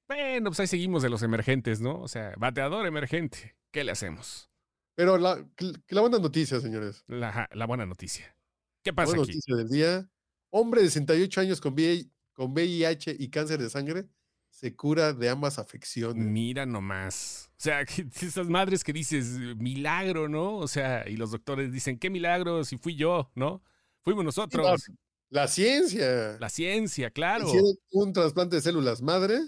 Bueno, 0.08 0.50
pues 0.50 0.60
ahí 0.62 0.68
seguimos 0.68 1.04
de 1.04 1.10
los 1.10 1.22
emergentes, 1.22 1.82
¿no? 1.82 2.00
O 2.02 2.08
sea, 2.08 2.34
bateador 2.38 2.86
emergente. 2.88 3.56
¿Qué 3.72 3.84
le 3.84 3.92
hacemos? 3.92 4.50
Pero 4.96 5.18
la, 5.18 5.46
la 5.88 6.02
buena 6.02 6.20
noticia, 6.20 6.60
señores. 6.60 7.06
La, 7.08 7.48
la 7.52 7.66
buena 7.66 7.86
noticia. 7.86 8.36
¿Qué 8.84 8.94
La 8.96 8.96
pasa 8.96 9.16
buena 9.16 9.24
aquí? 9.24 9.34
noticia 9.34 9.56
del 9.56 9.70
día. 9.70 10.10
Hombre 10.52 10.82
de 10.82 10.88
68 10.90 11.42
años 11.42 11.62
con, 11.62 11.76
VI 11.76 12.12
con 12.34 12.52
VIH 12.54 13.16
y 13.20 13.30
cáncer 13.30 13.62
de 13.62 13.70
sangre 13.70 14.08
se 14.50 14.76
cura 14.76 15.14
de 15.14 15.30
ambas 15.30 15.60
afecciones. 15.60 16.26
Mira 16.26 16.66
nomás. 16.66 17.52
O 17.58 17.62
sea, 17.62 17.82
esas 18.22 18.48
madres 18.50 18.84
que 18.84 18.94
dices, 18.94 19.28
milagro, 19.58 20.28
¿no? 20.28 20.58
O 20.58 20.68
sea, 20.68 21.08
y 21.08 21.18
los 21.18 21.32
doctores 21.32 21.72
dicen, 21.72 22.00
¿qué 22.00 22.10
milagro 22.10 22.64
si 22.64 22.78
fui 22.78 22.96
yo, 22.96 23.32
¿no? 23.36 23.64
Fuimos 24.04 24.24
nosotros. 24.26 24.84
La 25.30 25.48
ciencia. 25.48 26.38
La 26.40 26.50
ciencia, 26.50 27.12
claro. 27.12 27.48
Hicieron 27.48 27.74
un 27.92 28.14
trasplante 28.14 28.56
de 28.56 28.62
células 28.62 29.02
madre, 29.02 29.40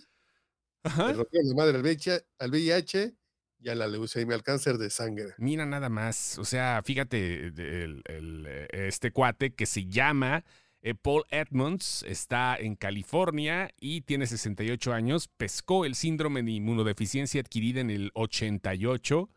Ajá. 0.84 1.14
le 1.14 1.54
madre 1.56 1.76
al 1.78 1.82
VIH, 1.84 2.26
al 2.40 2.52
VIH 2.52 3.16
y 3.60 3.70
a 3.70 3.76
la 3.76 3.88
leucemia, 3.88 4.36
al 4.36 4.44
cáncer 4.44 4.78
de 4.78 4.90
sangre. 4.90 5.34
Mira 5.38 5.66
nada 5.66 5.90
más. 5.90 6.38
O 6.40 6.46
sea, 6.46 6.82
fíjate, 6.84 7.48
el- 7.48 8.02
el, 8.06 8.48
este 8.72 9.12
cuate 9.12 9.54
que 9.56 9.66
se 9.66 9.86
llama 9.88 10.44
eh, 10.84 10.96
Paul 10.96 11.24
Edmonds, 11.30 12.04
está 12.08 12.56
en 12.58 12.76
California 12.76 13.70
y 13.80 14.02
tiene 14.02 14.26
68 14.26 14.94
años, 14.94 15.28
pescó 15.38 15.86
el 15.86 15.94
síndrome 15.94 16.42
de 16.42 16.52
inmunodeficiencia 16.54 17.40
adquirida 17.42 17.82
en 17.82 17.92
el 17.92 18.10
88. 18.16 19.30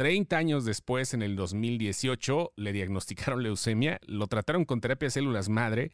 30 0.00 0.38
años 0.38 0.64
después, 0.64 1.12
en 1.12 1.20
el 1.20 1.36
2018, 1.36 2.54
le 2.56 2.72
diagnosticaron 2.72 3.42
leucemia, 3.42 4.00
lo 4.06 4.28
trataron 4.28 4.64
con 4.64 4.80
terapia 4.80 5.08
de 5.08 5.10
células 5.10 5.50
madre 5.50 5.90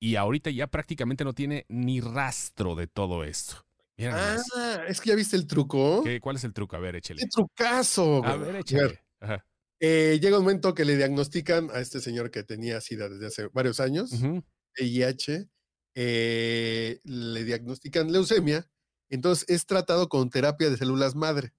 y 0.00 0.16
ahorita 0.16 0.50
ya 0.50 0.66
prácticamente 0.66 1.22
no 1.22 1.32
tiene 1.32 1.64
ni 1.68 2.00
rastro 2.00 2.74
de 2.74 2.88
todo 2.88 3.22
esto. 3.22 3.64
Mira. 3.96 4.34
Ah, 4.56 4.82
es 4.88 5.00
que 5.00 5.10
ya 5.10 5.14
viste 5.14 5.36
el 5.36 5.46
truco. 5.46 6.02
¿Qué- 6.02 6.20
¿Cuál 6.20 6.34
es 6.34 6.42
el 6.42 6.52
truco? 6.52 6.74
A 6.74 6.80
ver, 6.80 6.96
échale. 6.96 7.20
¡Qué 7.22 7.28
trucazo! 7.28 8.24
A 8.24 8.34
ver, 8.36 8.56
échale. 8.56 8.98
Ajá. 9.20 9.46
eh, 9.78 10.18
llega 10.20 10.38
un 10.38 10.42
momento 10.44 10.74
que 10.74 10.84
le 10.84 10.96
diagnostican 10.96 11.70
a 11.72 11.78
este 11.78 12.00
señor 12.00 12.32
que 12.32 12.42
tenía 12.42 12.80
SIDA 12.80 13.08
desde 13.08 13.28
hace 13.28 13.46
varios 13.52 13.78
años. 13.78 14.10
VIH, 14.76 15.48
eh, 15.94 16.98
le 17.04 17.44
diagnostican 17.44 18.10
leucemia, 18.10 18.68
entonces 19.08 19.48
es 19.48 19.66
tratado 19.66 20.08
con 20.08 20.30
terapia 20.30 20.68
de 20.68 20.76
células 20.78 21.14
madre. 21.14 21.52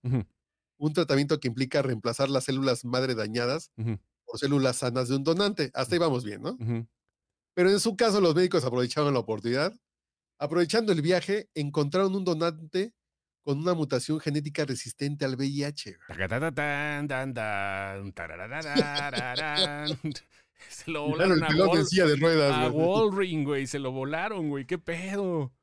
Un 0.77 0.93
tratamiento 0.93 1.39
que 1.39 1.48
implica 1.48 1.81
reemplazar 1.81 2.29
las 2.29 2.46
células 2.46 2.86
madre 2.86 3.15
dañadas 3.15 3.72
Ujú. 3.77 4.00
por 4.25 4.39
células 4.39 4.77
sanas 4.77 5.10
de 5.10 5.15
un 5.15 5.24
donante. 5.24 5.72
Hasta 5.74 5.96
ahí 5.96 6.00
vamos 6.00 6.24
bien, 6.24 6.41
¿no? 6.41 6.51
Ujú. 6.60 6.88
Pero 7.53 7.69
en 7.72 7.79
su 7.79 7.96
caso 7.96 8.22
los 8.22 8.36
médicos 8.36 8.63
aprovecharon 8.65 9.13
la 9.13 9.19
oportunidad, 9.19 9.74
aprovechando 10.38 10.91
el 10.91 11.01
viaje, 11.01 11.50
encontraron 11.55 12.15
un 12.15 12.24
donante 12.24 12.93
con 13.43 13.60
una 13.60 13.74
mutación 13.74 14.19
genética 14.19 14.65
resistente 14.65 15.25
al 15.25 15.36
VIH. 15.36 15.98
Se 20.69 20.91
lo 20.91 21.05
Claro, 21.05 21.10
volaron 21.10 21.43
a, 21.43 21.48
pelón 21.48 21.69
en 21.69 21.75
Wal- 21.77 21.86
silla 21.86 22.05
de 22.07 22.15
ruedas. 22.15 22.53
a. 22.53 22.69
Walring, 22.72 23.43
güey. 23.43 23.67
Se 23.67 23.79
lo 23.79 23.91
volaron, 23.91 24.50
güey. 24.50 24.65
¿Qué 24.65 24.77
pedo? 24.77 25.53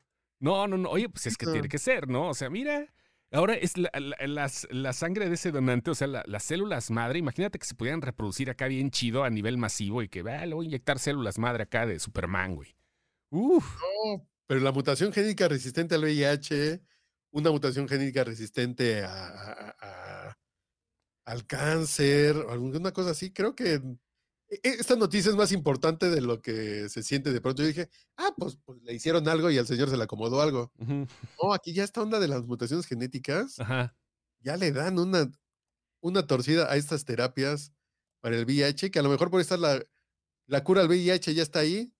No, 0.40 0.66
no, 0.68 0.76
no. 0.78 0.88
Oye, 0.90 1.08
pues 1.08 1.26
es 1.26 1.36
que 1.36 1.46
No. 1.46 1.52
tiene 1.52 1.68
que 1.68 1.78
ser, 1.78 2.08
¿no? 2.08 2.28
O 2.30 2.34
sea, 2.34 2.50
mira. 2.50 2.86
Ahora 3.32 3.54
es 3.54 3.76
la, 3.76 3.90
la- 4.70 4.92
sangre 4.92 5.28
de 5.28 5.34
ese 5.34 5.50
donante, 5.50 5.90
o 5.90 5.94
sea, 5.94 6.06
la- 6.06 6.22
las 6.26 6.44
células 6.44 6.90
madre. 6.90 7.18
Imagínate 7.18 7.58
que 7.58 7.66
se 7.66 7.74
pudieran 7.74 8.00
reproducir 8.00 8.48
acá 8.48 8.68
bien 8.68 8.90
chido 8.90 9.24
a 9.24 9.30
nivel 9.30 9.58
masivo 9.58 10.02
y 10.02 10.08
que, 10.08 10.22
va, 10.22 10.46
le 10.46 10.54
voy 10.54 10.66
a 10.66 10.68
inyectar 10.68 10.98
células 10.98 11.38
madre 11.38 11.64
acá 11.64 11.84
de 11.86 11.98
Superman, 11.98 12.54
güey. 12.54 12.76
Uf. 13.30 13.76
No, 13.80 14.28
pero 14.46 14.60
la 14.60 14.70
mutación 14.70 15.12
genética 15.12 15.48
resistente 15.48 15.96
al 15.96 16.02
VIH, 16.04 16.80
una 17.32 17.50
mutación 17.50 17.88
genética 17.88 18.22
resistente 18.22 19.04
al 21.26 21.46
cáncer, 21.46 22.36
o 22.36 22.50
alguna 22.52 22.92
cosa 22.92 23.10
así, 23.10 23.32
creo 23.32 23.56
que 23.56 23.80
esta 24.62 24.96
noticia 24.96 25.30
es 25.30 25.36
más 25.36 25.52
importante 25.52 26.10
de 26.10 26.20
lo 26.20 26.40
que 26.40 26.88
se 26.88 27.02
siente 27.02 27.32
de 27.32 27.40
pronto. 27.40 27.62
Yo 27.62 27.68
dije, 27.68 27.88
ah, 28.16 28.32
pues, 28.36 28.56
pues 28.64 28.80
le 28.82 28.94
hicieron 28.94 29.28
algo 29.28 29.50
y 29.50 29.58
al 29.58 29.66
señor 29.66 29.90
se 29.90 29.96
le 29.96 30.04
acomodó 30.04 30.40
algo. 30.40 30.72
No, 30.78 31.52
aquí 31.52 31.72
ya 31.72 31.84
esta 31.84 32.02
onda 32.02 32.18
de 32.20 32.28
las 32.28 32.44
mutaciones 32.44 32.86
genéticas, 32.86 33.58
Ajá. 33.60 33.96
ya 34.40 34.56
le 34.56 34.72
dan 34.72 34.98
una, 34.98 35.30
una 36.00 36.26
torcida 36.26 36.70
a 36.70 36.76
estas 36.76 37.04
terapias 37.04 37.72
para 38.20 38.36
el 38.36 38.44
VIH, 38.44 38.90
que 38.90 38.98
a 38.98 39.02
lo 39.02 39.10
mejor 39.10 39.30
por 39.30 39.40
estar 39.40 39.58
la, 39.58 39.82
la 40.46 40.64
cura 40.64 40.82
al 40.82 40.88
VIH 40.88 41.34
ya 41.34 41.42
está 41.42 41.60
ahí, 41.60 41.94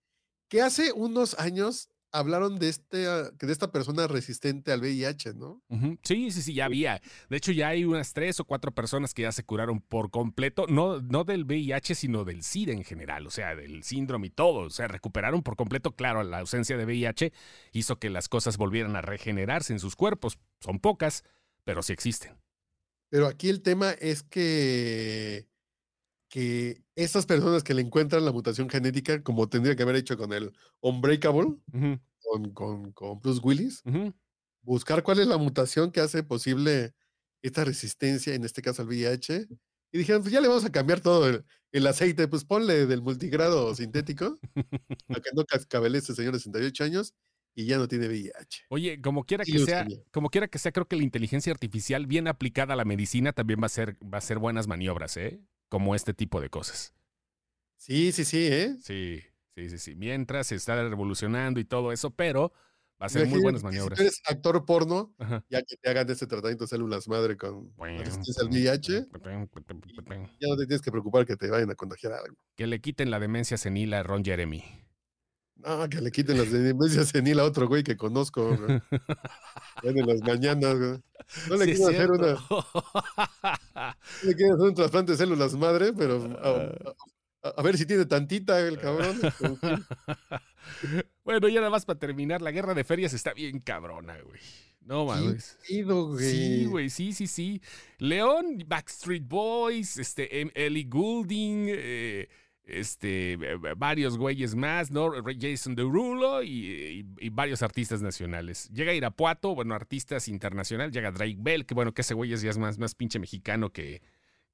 que 0.48 0.62
hace 0.62 0.92
unos 0.92 1.38
años 1.38 1.88
hablaron 2.14 2.58
de, 2.60 2.68
este, 2.68 3.08
ah, 3.08 3.30
de 3.36 3.52
esta 3.52 3.72
persona 3.72 4.06
resistente 4.06 4.70
al 4.70 4.80
VIH, 4.80 5.34
¿no? 5.34 5.62
Sí, 6.04 6.30
sí, 6.30 6.42
sí, 6.42 6.54
ya 6.54 6.66
había. 6.66 7.02
De 7.28 7.36
hecho, 7.36 7.50
ya 7.50 7.68
hay 7.68 7.84
unas 7.84 8.12
tres 8.12 8.38
o 8.38 8.44
cuatro 8.44 8.72
personas 8.72 9.12
que 9.12 9.22
ya 9.22 9.32
se 9.32 9.44
curaron 9.44 9.80
por 9.80 10.10
completo, 10.10 10.66
no, 10.68 11.00
no 11.00 11.24
del 11.24 11.44
VIH, 11.44 11.96
sino 11.96 12.24
del 12.24 12.44
SIDA 12.44 12.72
en 12.72 12.84
general, 12.84 13.26
o 13.26 13.30
sea, 13.30 13.56
del 13.56 13.82
síndrome 13.82 14.28
y 14.28 14.30
todo. 14.30 14.60
O 14.60 14.70
sea, 14.70 14.86
recuperaron 14.86 15.42
por 15.42 15.56
completo, 15.56 15.96
claro, 15.96 16.22
la 16.22 16.38
ausencia 16.38 16.76
de 16.76 16.84
VIH 16.84 17.32
hizo 17.72 17.98
que 17.98 18.10
las 18.10 18.28
cosas 18.28 18.56
volvieran 18.56 18.94
a 18.94 19.02
regenerarse 19.02 19.72
en 19.72 19.80
sus 19.80 19.96
cuerpos. 19.96 20.38
Son 20.60 20.78
pocas, 20.78 21.24
pero 21.64 21.82
sí 21.82 21.92
existen. 21.92 22.38
Pero 23.10 23.26
aquí 23.26 23.48
el 23.48 23.60
tema 23.60 23.90
es 23.90 24.22
que, 24.22 25.48
que 26.34 26.82
estas 26.96 27.26
personas 27.26 27.62
que 27.62 27.74
le 27.74 27.80
encuentran 27.80 28.24
la 28.24 28.32
mutación 28.32 28.68
genética, 28.68 29.22
como 29.22 29.48
tendría 29.48 29.76
que 29.76 29.84
haber 29.84 29.94
hecho 29.94 30.16
con 30.16 30.32
el 30.32 30.52
Unbreakable, 30.80 31.58
Ujú, 31.72 32.00
con, 32.18 32.50
con, 32.52 32.92
con 32.92 33.20
Bruce 33.20 33.40
Willis, 33.40 33.84
buscar 34.60 35.04
cuál 35.04 35.20
es 35.20 35.28
la 35.28 35.36
mutación 35.36 35.92
que 35.92 36.00
hace 36.00 36.24
posible 36.24 36.92
esta 37.40 37.62
resistencia, 37.62 38.34
en 38.34 38.42
este 38.42 38.62
caso 38.62 38.82
al 38.82 38.88
VIH. 38.88 39.46
Y 39.92 39.98
dijeron, 39.98 40.22
pues 40.22 40.32
ya 40.32 40.40
le 40.40 40.48
vamos 40.48 40.64
a 40.64 40.72
cambiar 40.72 40.98
todo 40.98 41.28
el, 41.28 41.44
el 41.70 41.86
aceite, 41.86 42.26
pues 42.26 42.44
ponle 42.44 42.86
del 42.86 43.00
multigrado 43.00 43.72
sintético, 43.76 44.36
a 44.56 45.20
que 45.20 45.30
no 45.36 45.44
cascabele 45.44 45.98
este 45.98 46.14
señor 46.14 46.32
de 46.32 46.40
68 46.40 46.82
años 46.82 47.14
y 47.54 47.66
ya 47.66 47.78
no 47.78 47.86
tiene 47.86 48.08
VIH. 48.08 48.64
Oye, 48.70 49.00
como 49.00 49.22
quiera 49.22 49.44
que 49.44 49.60
sea, 49.60 49.86
como 50.10 50.30
quiera 50.30 50.48
que 50.48 50.58
sea, 50.58 50.72
creo 50.72 50.88
que 50.88 50.96
la 50.96 51.04
inteligencia 51.04 51.52
artificial 51.52 52.08
bien 52.08 52.26
aplicada 52.26 52.74
a 52.74 52.76
la 52.76 52.84
medicina 52.84 53.32
también 53.32 53.60
va 53.62 53.66
a 53.66 53.68
ser, 53.68 53.96
va 54.02 54.18
a 54.18 54.20
ser 54.20 54.40
buenas 54.40 54.66
maniobras, 54.66 55.16
¿eh? 55.16 55.40
Como 55.68 55.94
este 55.94 56.14
tipo 56.14 56.40
de 56.40 56.50
cosas. 56.50 56.94
Sí, 57.76 58.12
sí, 58.12 58.24
sí, 58.24 58.46
¿eh? 58.46 58.76
Sí, 58.80 59.22
sí, 59.54 59.68
sí, 59.70 59.78
sí. 59.78 59.94
Mientras 59.96 60.46
se 60.46 60.54
está 60.54 60.82
revolucionando 60.88 61.60
y 61.60 61.64
todo 61.64 61.92
eso, 61.92 62.10
pero 62.10 62.52
va 63.00 63.06
a 63.06 63.08
ser 63.08 63.26
muy 63.26 63.40
buenas 63.40 63.62
maniobras. 63.62 63.98
Si 63.98 64.04
eres 64.04 64.22
actor 64.26 64.64
porno, 64.64 65.14
Ajá. 65.18 65.44
ya 65.50 65.62
que 65.62 65.76
te 65.76 65.90
hagan 65.90 66.08
este 66.08 66.26
tratamiento 66.26 66.64
de 66.64 66.68
células 66.68 67.08
madre 67.08 67.36
con 67.36 67.74
Bueno, 67.74 67.98
resistencia 67.98 68.42
al 68.42 68.48
VIH, 68.48 69.06
ya 70.40 70.48
no 70.48 70.56
te 70.56 70.66
tienes 70.66 70.80
que 70.80 70.90
preocupar 70.90 71.26
que 71.26 71.36
te 71.36 71.50
vayan 71.50 71.70
a 71.70 71.74
contagiar 71.74 72.12
algo. 72.14 72.36
Que 72.56 72.66
le 72.66 72.80
quiten 72.80 73.10
la 73.10 73.18
demencia 73.18 73.58
senil 73.58 73.92
a 73.94 74.02
Ron 74.02 74.24
Jeremy. 74.24 74.83
No, 75.66 75.88
que 75.88 76.00
le 76.00 76.10
quiten 76.10 76.38
las 76.38 76.50
demencias 76.52 77.08
senil 77.08 77.40
a 77.40 77.44
otro 77.44 77.66
güey 77.68 77.82
que 77.82 77.96
conozco, 77.96 78.56
güey. 78.56 78.80
En 79.82 80.06
las 80.06 80.20
mañanas, 80.22 80.78
güey. 80.78 80.98
No 81.48 81.56
le 81.56 81.64
Sí, 81.64 81.74
quiero 81.74 81.88
hacer 81.90 82.10
una, 82.10 82.32
no 82.48 83.98
le 84.28 84.34
quiero 84.34 84.54
hacer 84.54 84.66
un 84.68 84.74
trasplante 84.74 85.12
de 85.12 85.18
células 85.18 85.54
madre, 85.54 85.92
pero 85.92 86.22
a, 86.42 87.48
a- 87.48 87.54
a 87.56 87.62
ver 87.62 87.76
si 87.76 87.84
tiene 87.84 88.06
tantita 88.06 88.58
el 88.60 88.78
cabrón. 88.78 89.20
bueno, 91.24 91.48
ya 91.48 91.60
nada 91.60 91.70
más 91.70 91.84
para 91.84 91.98
terminar, 91.98 92.42
la 92.42 92.50
guerra 92.50 92.74
de 92.74 92.84
ferias 92.84 93.12
está 93.12 93.32
bien 93.34 93.60
cabrona, 93.60 94.18
güey. 94.22 94.40
No 94.80 95.06
¿Qué 95.06 95.12
mames. 95.12 95.58
güey? 95.68 96.30
Sí, 96.30 96.64
güey, 96.66 96.90
sí, 96.90 97.12
sí, 97.12 97.26
sí. 97.26 97.60
León, 97.98 98.64
Backstreet 98.66 99.26
Boys, 99.26 99.96
este, 99.98 100.40
Em- 100.40 100.50
Ellie 100.54 100.84
Goulding, 100.84 101.66
eh, 101.68 102.28
este, 102.64 103.34
eh, 103.34 103.56
varios 103.76 104.16
güeyes 104.18 104.54
más, 104.54 104.90
¿no? 104.90 105.12
Jason 105.38 105.74
Derulo 105.74 106.42
y, 106.42 106.48
y- 106.48 107.06
y 107.26 107.28
varios 107.30 107.62
artistas 107.62 108.00
nacionales. 108.02 108.68
Llega 108.72 108.94
Irapuato, 108.94 109.54
bueno, 109.54 109.74
artistas 109.74 110.28
internacional, 110.28 110.90
llega 110.90 111.10
Drake 111.12 111.36
Bell, 111.38 111.66
que 111.66 111.74
bueno, 111.74 111.92
que 111.92 112.02
ese 112.02 112.14
güey 112.14 112.32
es 112.32 112.42
ya 112.42 112.50
es 112.50 112.58
más, 112.58 112.78
más 112.78 112.94
pinche 112.94 113.18
mexicano 113.18 113.70
que, 113.72 114.02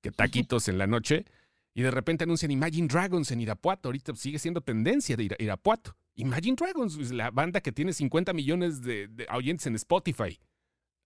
que 0.00 0.10
taquitos 0.10 0.68
en 0.68 0.78
la 0.78 0.86
noche. 0.86 1.24
Y 1.72 1.82
de 1.82 1.90
repente 1.92 2.24
anuncian 2.24 2.50
Imagine 2.50 2.88
Dragons 2.88 3.30
en 3.30 3.40
Irapuato. 3.42 3.88
Ahorita 3.88 4.14
sigue 4.16 4.40
siendo 4.40 4.60
tendencia 4.60 5.16
de 5.16 5.22
Ira- 5.24 5.36
Irapuato. 5.38 5.96
Imagine 6.16 6.56
Dragons 6.56 6.96
es 6.98 7.12
la 7.12 7.30
banda 7.30 7.60
que 7.60 7.70
tiene 7.70 7.92
50 7.92 8.32
millones 8.32 8.82
de, 8.82 9.06
de 9.06 9.26
oyentes 9.32 9.66
en 9.68 9.76
Spotify. 9.76 10.38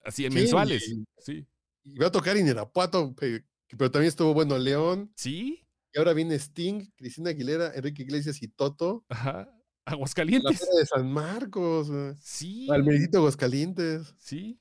Así 0.02 0.24
en 0.24 0.32
Sí, 0.32 0.38
mensuales. 0.38 0.88
y- 0.88 1.04
Sí. 1.18 1.46
Y 1.84 1.98
va 1.98 2.06
a 2.06 2.10
tocar 2.12 2.34
en 2.38 2.48
Irapuato, 2.48 3.14
pe- 3.14 3.44
pero 3.76 3.90
también 3.90 4.08
estuvo 4.08 4.32
bueno 4.32 4.56
León. 4.56 5.12
Sí. 5.16 5.63
Y 5.94 5.98
ahora 5.98 6.12
viene 6.12 6.34
Sting, 6.34 6.86
Cristina 6.96 7.30
Aguilera, 7.30 7.72
Enrique 7.74 8.02
Iglesias 8.02 8.42
y 8.42 8.48
Toto. 8.48 9.04
Ajá. 9.08 9.48
La 9.86 9.92
Aguascalientes. 9.92 10.58
feria 10.58 10.80
de 10.80 10.86
San 10.86 11.12
Marcos. 11.12 11.88
Sí. 12.20 12.66
Al 12.70 12.82
meritito 12.84 13.18
Aguascalientes. 13.18 14.14
Sí. 14.18 14.58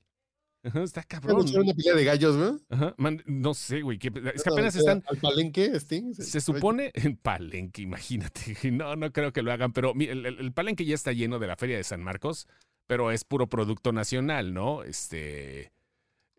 Ajá, 0.65 0.83
está 0.83 1.01
¿Van 1.01 1.05
a 1.05 1.21
cabrón. 1.21 1.47
echar 1.47 1.61
una 1.61 1.73
pelea 1.73 1.93
de 1.95 2.03
gallos, 2.05 2.37
güey? 2.37 2.51
Ajá, 2.69 2.93
man, 2.97 3.21
no 3.25 3.53
sé, 3.53 3.81
güey. 3.81 3.97
que- 3.99 4.11
Es 4.33 4.43
que 4.43 4.49
apenas 4.49 4.75
están. 4.75 5.03
Al 5.07 5.17
palenque, 5.17 5.71
Sting. 5.79 6.13
Se 6.13 6.39
supone 6.39 6.91
en 6.93 7.17
Palenque, 7.17 7.81
imagínate. 7.81 8.55
No, 8.71 8.95
no 8.95 9.11
creo 9.11 9.33
que 9.33 9.41
lo 9.41 9.51
hagan, 9.51 9.73
pero 9.73 9.93
mi- 9.93 10.05
el, 10.05 10.25
el- 10.25 10.39
el 10.39 10.53
Palenque 10.53 10.85
ya 10.85 10.95
está 10.95 11.11
lleno 11.13 11.39
de 11.39 11.47
la 11.47 11.55
Feria 11.57 11.77
de 11.77 11.83
San 11.83 12.01
Marcos, 12.03 12.47
pero 12.87 13.11
es 13.11 13.23
puro 13.25 13.47
producto 13.47 13.91
nacional, 13.91 14.53
¿no? 14.53 14.83
Este. 14.83 15.71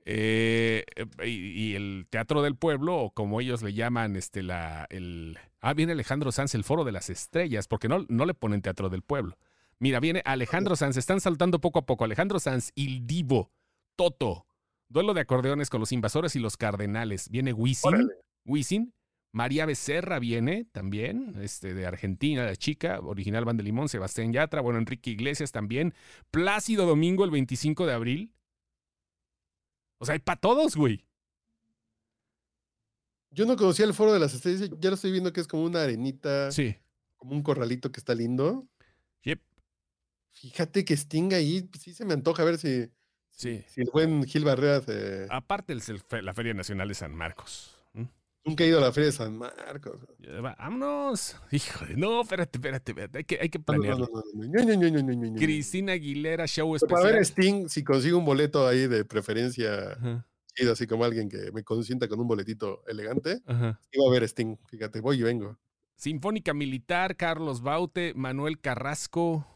Eh, 0.04 0.84
y, 1.24 1.28
y 1.28 1.74
el 1.74 2.06
Teatro 2.10 2.42
del 2.42 2.56
Pueblo, 2.56 2.96
o 2.96 3.10
como 3.10 3.40
ellos 3.40 3.62
le 3.62 3.72
llaman, 3.72 4.16
este, 4.16 4.42
la. 4.42 4.86
El, 4.90 5.38
ah, 5.60 5.74
viene 5.74 5.92
Alejandro 5.92 6.30
Sanz, 6.30 6.54
el 6.54 6.64
Foro 6.64 6.84
de 6.84 6.92
las 6.92 7.10
Estrellas, 7.10 7.68
porque 7.68 7.88
no, 7.88 8.04
no 8.08 8.26
le 8.26 8.34
ponen 8.34 8.62
Teatro 8.62 8.90
del 8.90 9.02
Pueblo. 9.02 9.36
Mira, 9.78 10.00
viene 10.00 10.22
Alejandro 10.24 10.76
Sanz, 10.76 10.96
están 10.96 11.20
saltando 11.20 11.60
poco 11.60 11.78
a 11.78 11.86
poco. 11.86 12.04
Alejandro 12.04 12.38
Sanz, 12.38 12.70
Il 12.74 13.06
Divo, 13.06 13.50
Toto, 13.96 14.46
duelo 14.88 15.14
de 15.14 15.22
acordeones 15.22 15.70
con 15.70 15.80
los 15.80 15.92
invasores 15.92 16.36
y 16.36 16.38
los 16.38 16.56
cardenales. 16.56 17.28
Viene 17.30 17.52
Wisin. 17.52 18.10
Wisin. 18.44 18.92
María 19.32 19.66
Becerra 19.66 20.20
viene 20.20 20.64
también, 20.70 21.34
este, 21.42 21.74
de 21.74 21.86
Argentina, 21.86 22.44
la 22.44 22.54
chica, 22.54 23.00
original 23.00 23.44
Van 23.44 23.56
de 23.56 23.64
Limón, 23.64 23.88
Sebastián 23.88 24.32
Yatra, 24.32 24.60
bueno, 24.60 24.78
Enrique 24.78 25.10
Iglesias 25.10 25.50
también. 25.50 25.92
Plácido 26.30 26.86
Domingo 26.86 27.24
el 27.24 27.32
25 27.32 27.84
de 27.84 27.92
abril. 27.92 28.32
O 30.04 30.06
sea, 30.06 30.12
hay 30.12 30.18
para 30.20 30.38
todos, 30.40 30.76
güey. 30.76 31.04
Yo 33.30 33.46
no 33.46 33.56
conocía 33.56 33.84
el 33.84 33.94
foro 33.94 34.12
de 34.12 34.20
las 34.20 34.32
estrellas, 34.34 34.70
ya 34.78 34.90
lo 34.90 34.94
estoy 34.94 35.10
viendo 35.10 35.32
que 35.32 35.40
es 35.40 35.48
como 35.48 35.64
una 35.64 35.82
arenita, 35.82 36.52
Sí. 36.52 36.76
como 37.16 37.32
un 37.32 37.42
corralito 37.42 37.90
que 37.90 37.98
está 37.98 38.14
lindo. 38.14 38.68
Yep. 39.24 39.40
Fíjate 40.30 40.84
que 40.84 40.94
Sting 40.94 41.32
ahí, 41.32 41.62
pues, 41.62 41.82
sí 41.82 41.94
se 41.94 42.04
me 42.04 42.14
antoja 42.14 42.44
ver 42.44 42.58
si, 42.58 42.90
Sí. 43.30 43.64
si 43.68 43.80
el 43.80 43.88
buen 43.92 44.24
Gil 44.24 44.44
Barrera 44.44 44.80
se- 44.82 45.26
Aparte 45.30 45.72
el, 45.72 45.82
el 45.88 45.98
fe- 46.00 46.22
la 46.22 46.32
Feria 46.34 46.54
Nacional 46.54 46.86
de 46.88 46.94
San 46.94 47.14
Marcos. 47.14 47.76
Nunca 48.44 48.62
he 48.62 48.68
ido 48.68 48.78
a 48.78 48.82
la 48.82 48.92
Feria 48.92 49.06
de 49.06 49.12
San 49.12 49.38
Marcos. 49.38 50.00
Vámonos. 50.42 51.34
Híjole, 51.50 51.96
no, 51.96 52.20
espérate, 52.20 52.58
espérate, 52.58 52.92
espérate. 52.92 53.18
Hay 53.18 53.24
que, 53.24 53.38
hay 53.40 53.48
que 53.48 53.58
planearlo. 53.58 54.06
Cristina 55.38 55.92
Aguilera, 55.92 56.46
show 56.46 56.76
especial. 56.76 57.02
Para 57.02 57.14
ver 57.14 57.24
Sting, 57.24 57.68
si 57.68 57.82
consigo 57.82 58.18
un 58.18 58.26
boleto 58.26 58.68
ahí 58.68 58.86
de 58.86 59.06
preferencia, 59.06 59.98
así 60.70 60.86
como 60.86 61.04
alguien 61.04 61.30
que 61.30 61.50
me 61.52 61.64
consienta 61.64 62.06
con 62.06 62.20
un 62.20 62.28
boletito 62.28 62.84
elegante, 62.86 63.40
iba 63.46 64.06
a 64.06 64.10
ver 64.10 64.24
Sting. 64.24 64.56
Fíjate, 64.68 65.00
voy 65.00 65.20
y 65.20 65.22
vengo. 65.22 65.58
Sinfónica 65.96 66.52
Militar, 66.52 67.16
Carlos 67.16 67.62
Baute, 67.62 68.12
Manuel 68.14 68.60
Carrasco, 68.60 69.46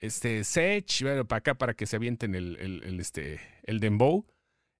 este, 0.00 0.44
Sech, 0.44 1.02
bueno, 1.02 1.26
para 1.26 1.38
acá 1.38 1.54
para 1.54 1.72
que 1.72 1.86
se 1.86 1.96
avienten 1.96 2.34
el, 2.34 2.56
el 2.58 3.00
este, 3.00 3.40
el 3.62 3.80
Dembow. 3.80 4.26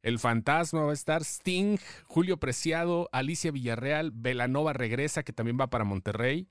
El 0.07 0.21
Fantasma 0.21 0.83
va 0.85 0.91
a 0.93 0.95
estar, 0.95 1.23
Sting, 1.25 1.79
Julio 2.05 2.39
Preciado, 2.39 3.09
Alicia 3.11 3.51
Villarreal, 3.51 4.13
Velanova 4.15 4.73
regresa, 4.73 5.25
que 5.25 5.33
también 5.33 5.59
va 5.61 5.69
para 5.69 5.83
Monterrey. 5.85 6.49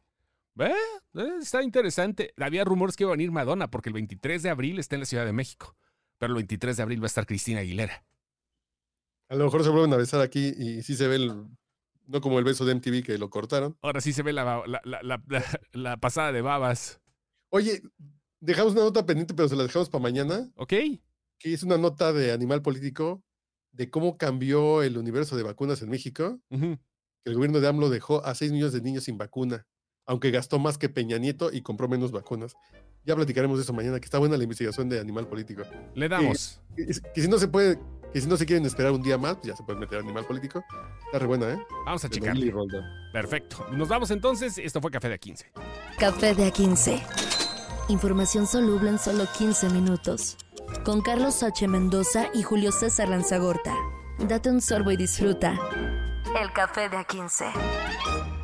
Eh, 0.59 0.73
eh, 1.13 1.23
está 1.41 1.63
interesante. 1.63 2.33
Había 2.37 2.65
rumores 2.65 2.97
que 2.97 3.03
iba 3.03 3.11
a 3.11 3.15
venir 3.15 3.31
Madonna, 3.31 3.71
porque 3.71 3.89
el 3.89 3.93
23 3.93 4.43
de 4.43 4.49
abril 4.49 4.77
está 4.79 4.95
en 4.95 4.99
la 5.01 5.05
Ciudad 5.05 5.25
de 5.25 5.31
México. 5.31 5.75
Pero 6.17 6.31
el 6.31 6.35
23 6.35 6.75
de 6.75 6.83
abril 6.83 7.01
va 7.01 7.05
a 7.05 7.07
estar 7.07 7.25
Cristina 7.25 7.61
Aguilera. 7.61 8.03
A 9.29 9.35
lo 9.35 9.45
mejor 9.45 9.63
se 9.63 9.69
vuelven 9.69 9.93
a 9.93 9.97
besar 9.97 10.21
aquí 10.21 10.53
y 10.57 10.83
sí 10.83 10.95
se 10.95 11.07
ve 11.07 11.15
el. 11.15 11.45
No 12.07 12.21
como 12.21 12.37
el 12.37 12.45
beso 12.45 12.65
de 12.65 12.75
MTV 12.75 13.03
que 13.03 13.17
lo 13.17 13.29
cortaron. 13.29 13.77
Ahora 13.81 13.99
sí 14.01 14.13
se 14.13 14.21
ve 14.21 14.31
la, 14.33 14.63
la, 14.67 14.81
la, 14.83 15.01
la- 15.01 15.23
la- 15.27 15.59
la 15.71 15.97
pasada 15.97 16.31
de 16.31 16.41
babas. 16.41 17.01
Oye, 17.49 17.81
dejamos 18.39 18.73
una 18.73 18.83
nota 18.83 19.05
pendiente, 19.05 19.33
pero 19.33 19.49
se 19.49 19.55
la 19.55 19.63
dejamos 19.63 19.89
para 19.89 20.01
mañana, 20.03 20.51
¿Ok? 20.55 20.69
que 21.39 21.53
es 21.53 21.63
una 21.63 21.77
nota 21.77 22.13
de 22.13 22.31
Animal 22.31 22.61
Político 22.61 23.23
de 23.75 23.89
cómo 23.89 24.17
cambió 24.17 24.83
el 24.83 24.97
universo 24.97 25.35
de 25.35 25.43
vacunas 25.43 25.81
en 25.81 25.89
México. 25.89 26.39
Que 26.49 27.31
el 27.31 27.35
gobierno 27.35 27.59
de 27.59 27.67
AMLO 27.67 27.89
dejó 27.89 28.23
a 28.25 28.35
6 28.35 28.51
millones 28.51 28.73
de 28.73 28.81
niños 28.81 29.05
sin 29.05 29.17
vacuna, 29.17 29.65
aunque 30.05 30.31
gastó 30.31 30.59
más 30.59 30.77
que 30.77 30.89
Peña 30.89 31.17
Nieto 31.17 31.51
y 31.51 31.61
compró 31.61 31.87
menos 31.87 32.11
vacunas. 32.11 32.55
Ya 33.03 33.15
platicaremos 33.15 33.57
de 33.57 33.63
eso 33.63 33.73
mañana, 33.73 33.99
que 33.99 34.05
está 34.05 34.17
buena 34.17 34.37
la 34.37 34.43
investigación 34.43 34.89
de 34.89 34.99
Animal 34.99 35.27
Político. 35.27 35.63
Le 35.93 36.09
damos. 36.09 36.61
Que, 36.75 37.21
si 37.21 37.27
no 37.27 37.37
se 37.37 37.47
puede, 37.47 37.79
que 38.13 38.21
si 38.21 38.27
no 38.27 38.37
se 38.37 38.45
quieren 38.45 38.65
esperar 38.65 38.91
un 38.91 39.01
día 39.01 39.17
más, 39.17 39.35
pues 39.35 39.47
ya 39.47 39.55
se 39.55 39.63
puede 39.63 39.79
meter 39.79 39.99
Animal 39.99 40.25
Político. 40.25 40.63
Está 41.05 41.19
re 41.19 41.27
buena, 41.27 41.53
¿eh? 41.53 41.57
Vamos 41.85 42.03
a 42.05 42.09
checar. 42.09 42.35
Perfecto. 43.13 43.65
Nos 43.71 43.87
vamos 43.87 44.09
entonces. 44.11 44.57
Esto 44.57 44.81
fue 44.81 44.89
Café 44.91 45.09
de 45.09 45.19
15. 45.19 45.51
Café 45.99 46.33
de 46.33 46.51
A15. 46.51 47.01
Información 47.89 48.47
soluble 48.47 48.89
en 48.89 48.99
solo 48.99 49.25
15 49.37 49.69
minutos. 49.69 50.37
Con 50.83 51.01
Carlos 51.01 51.43
H. 51.43 51.67
Mendoza 51.67 52.27
y 52.33 52.43
Julio 52.43 52.71
César 52.71 53.09
Lanzagorta. 53.09 53.73
Date 54.19 54.49
un 54.49 54.61
sorbo 54.61 54.91
y 54.91 54.97
disfruta. 54.97 55.57
El 56.39 56.51
café 56.53 56.89
de 56.89 56.97
A15. 56.97 58.34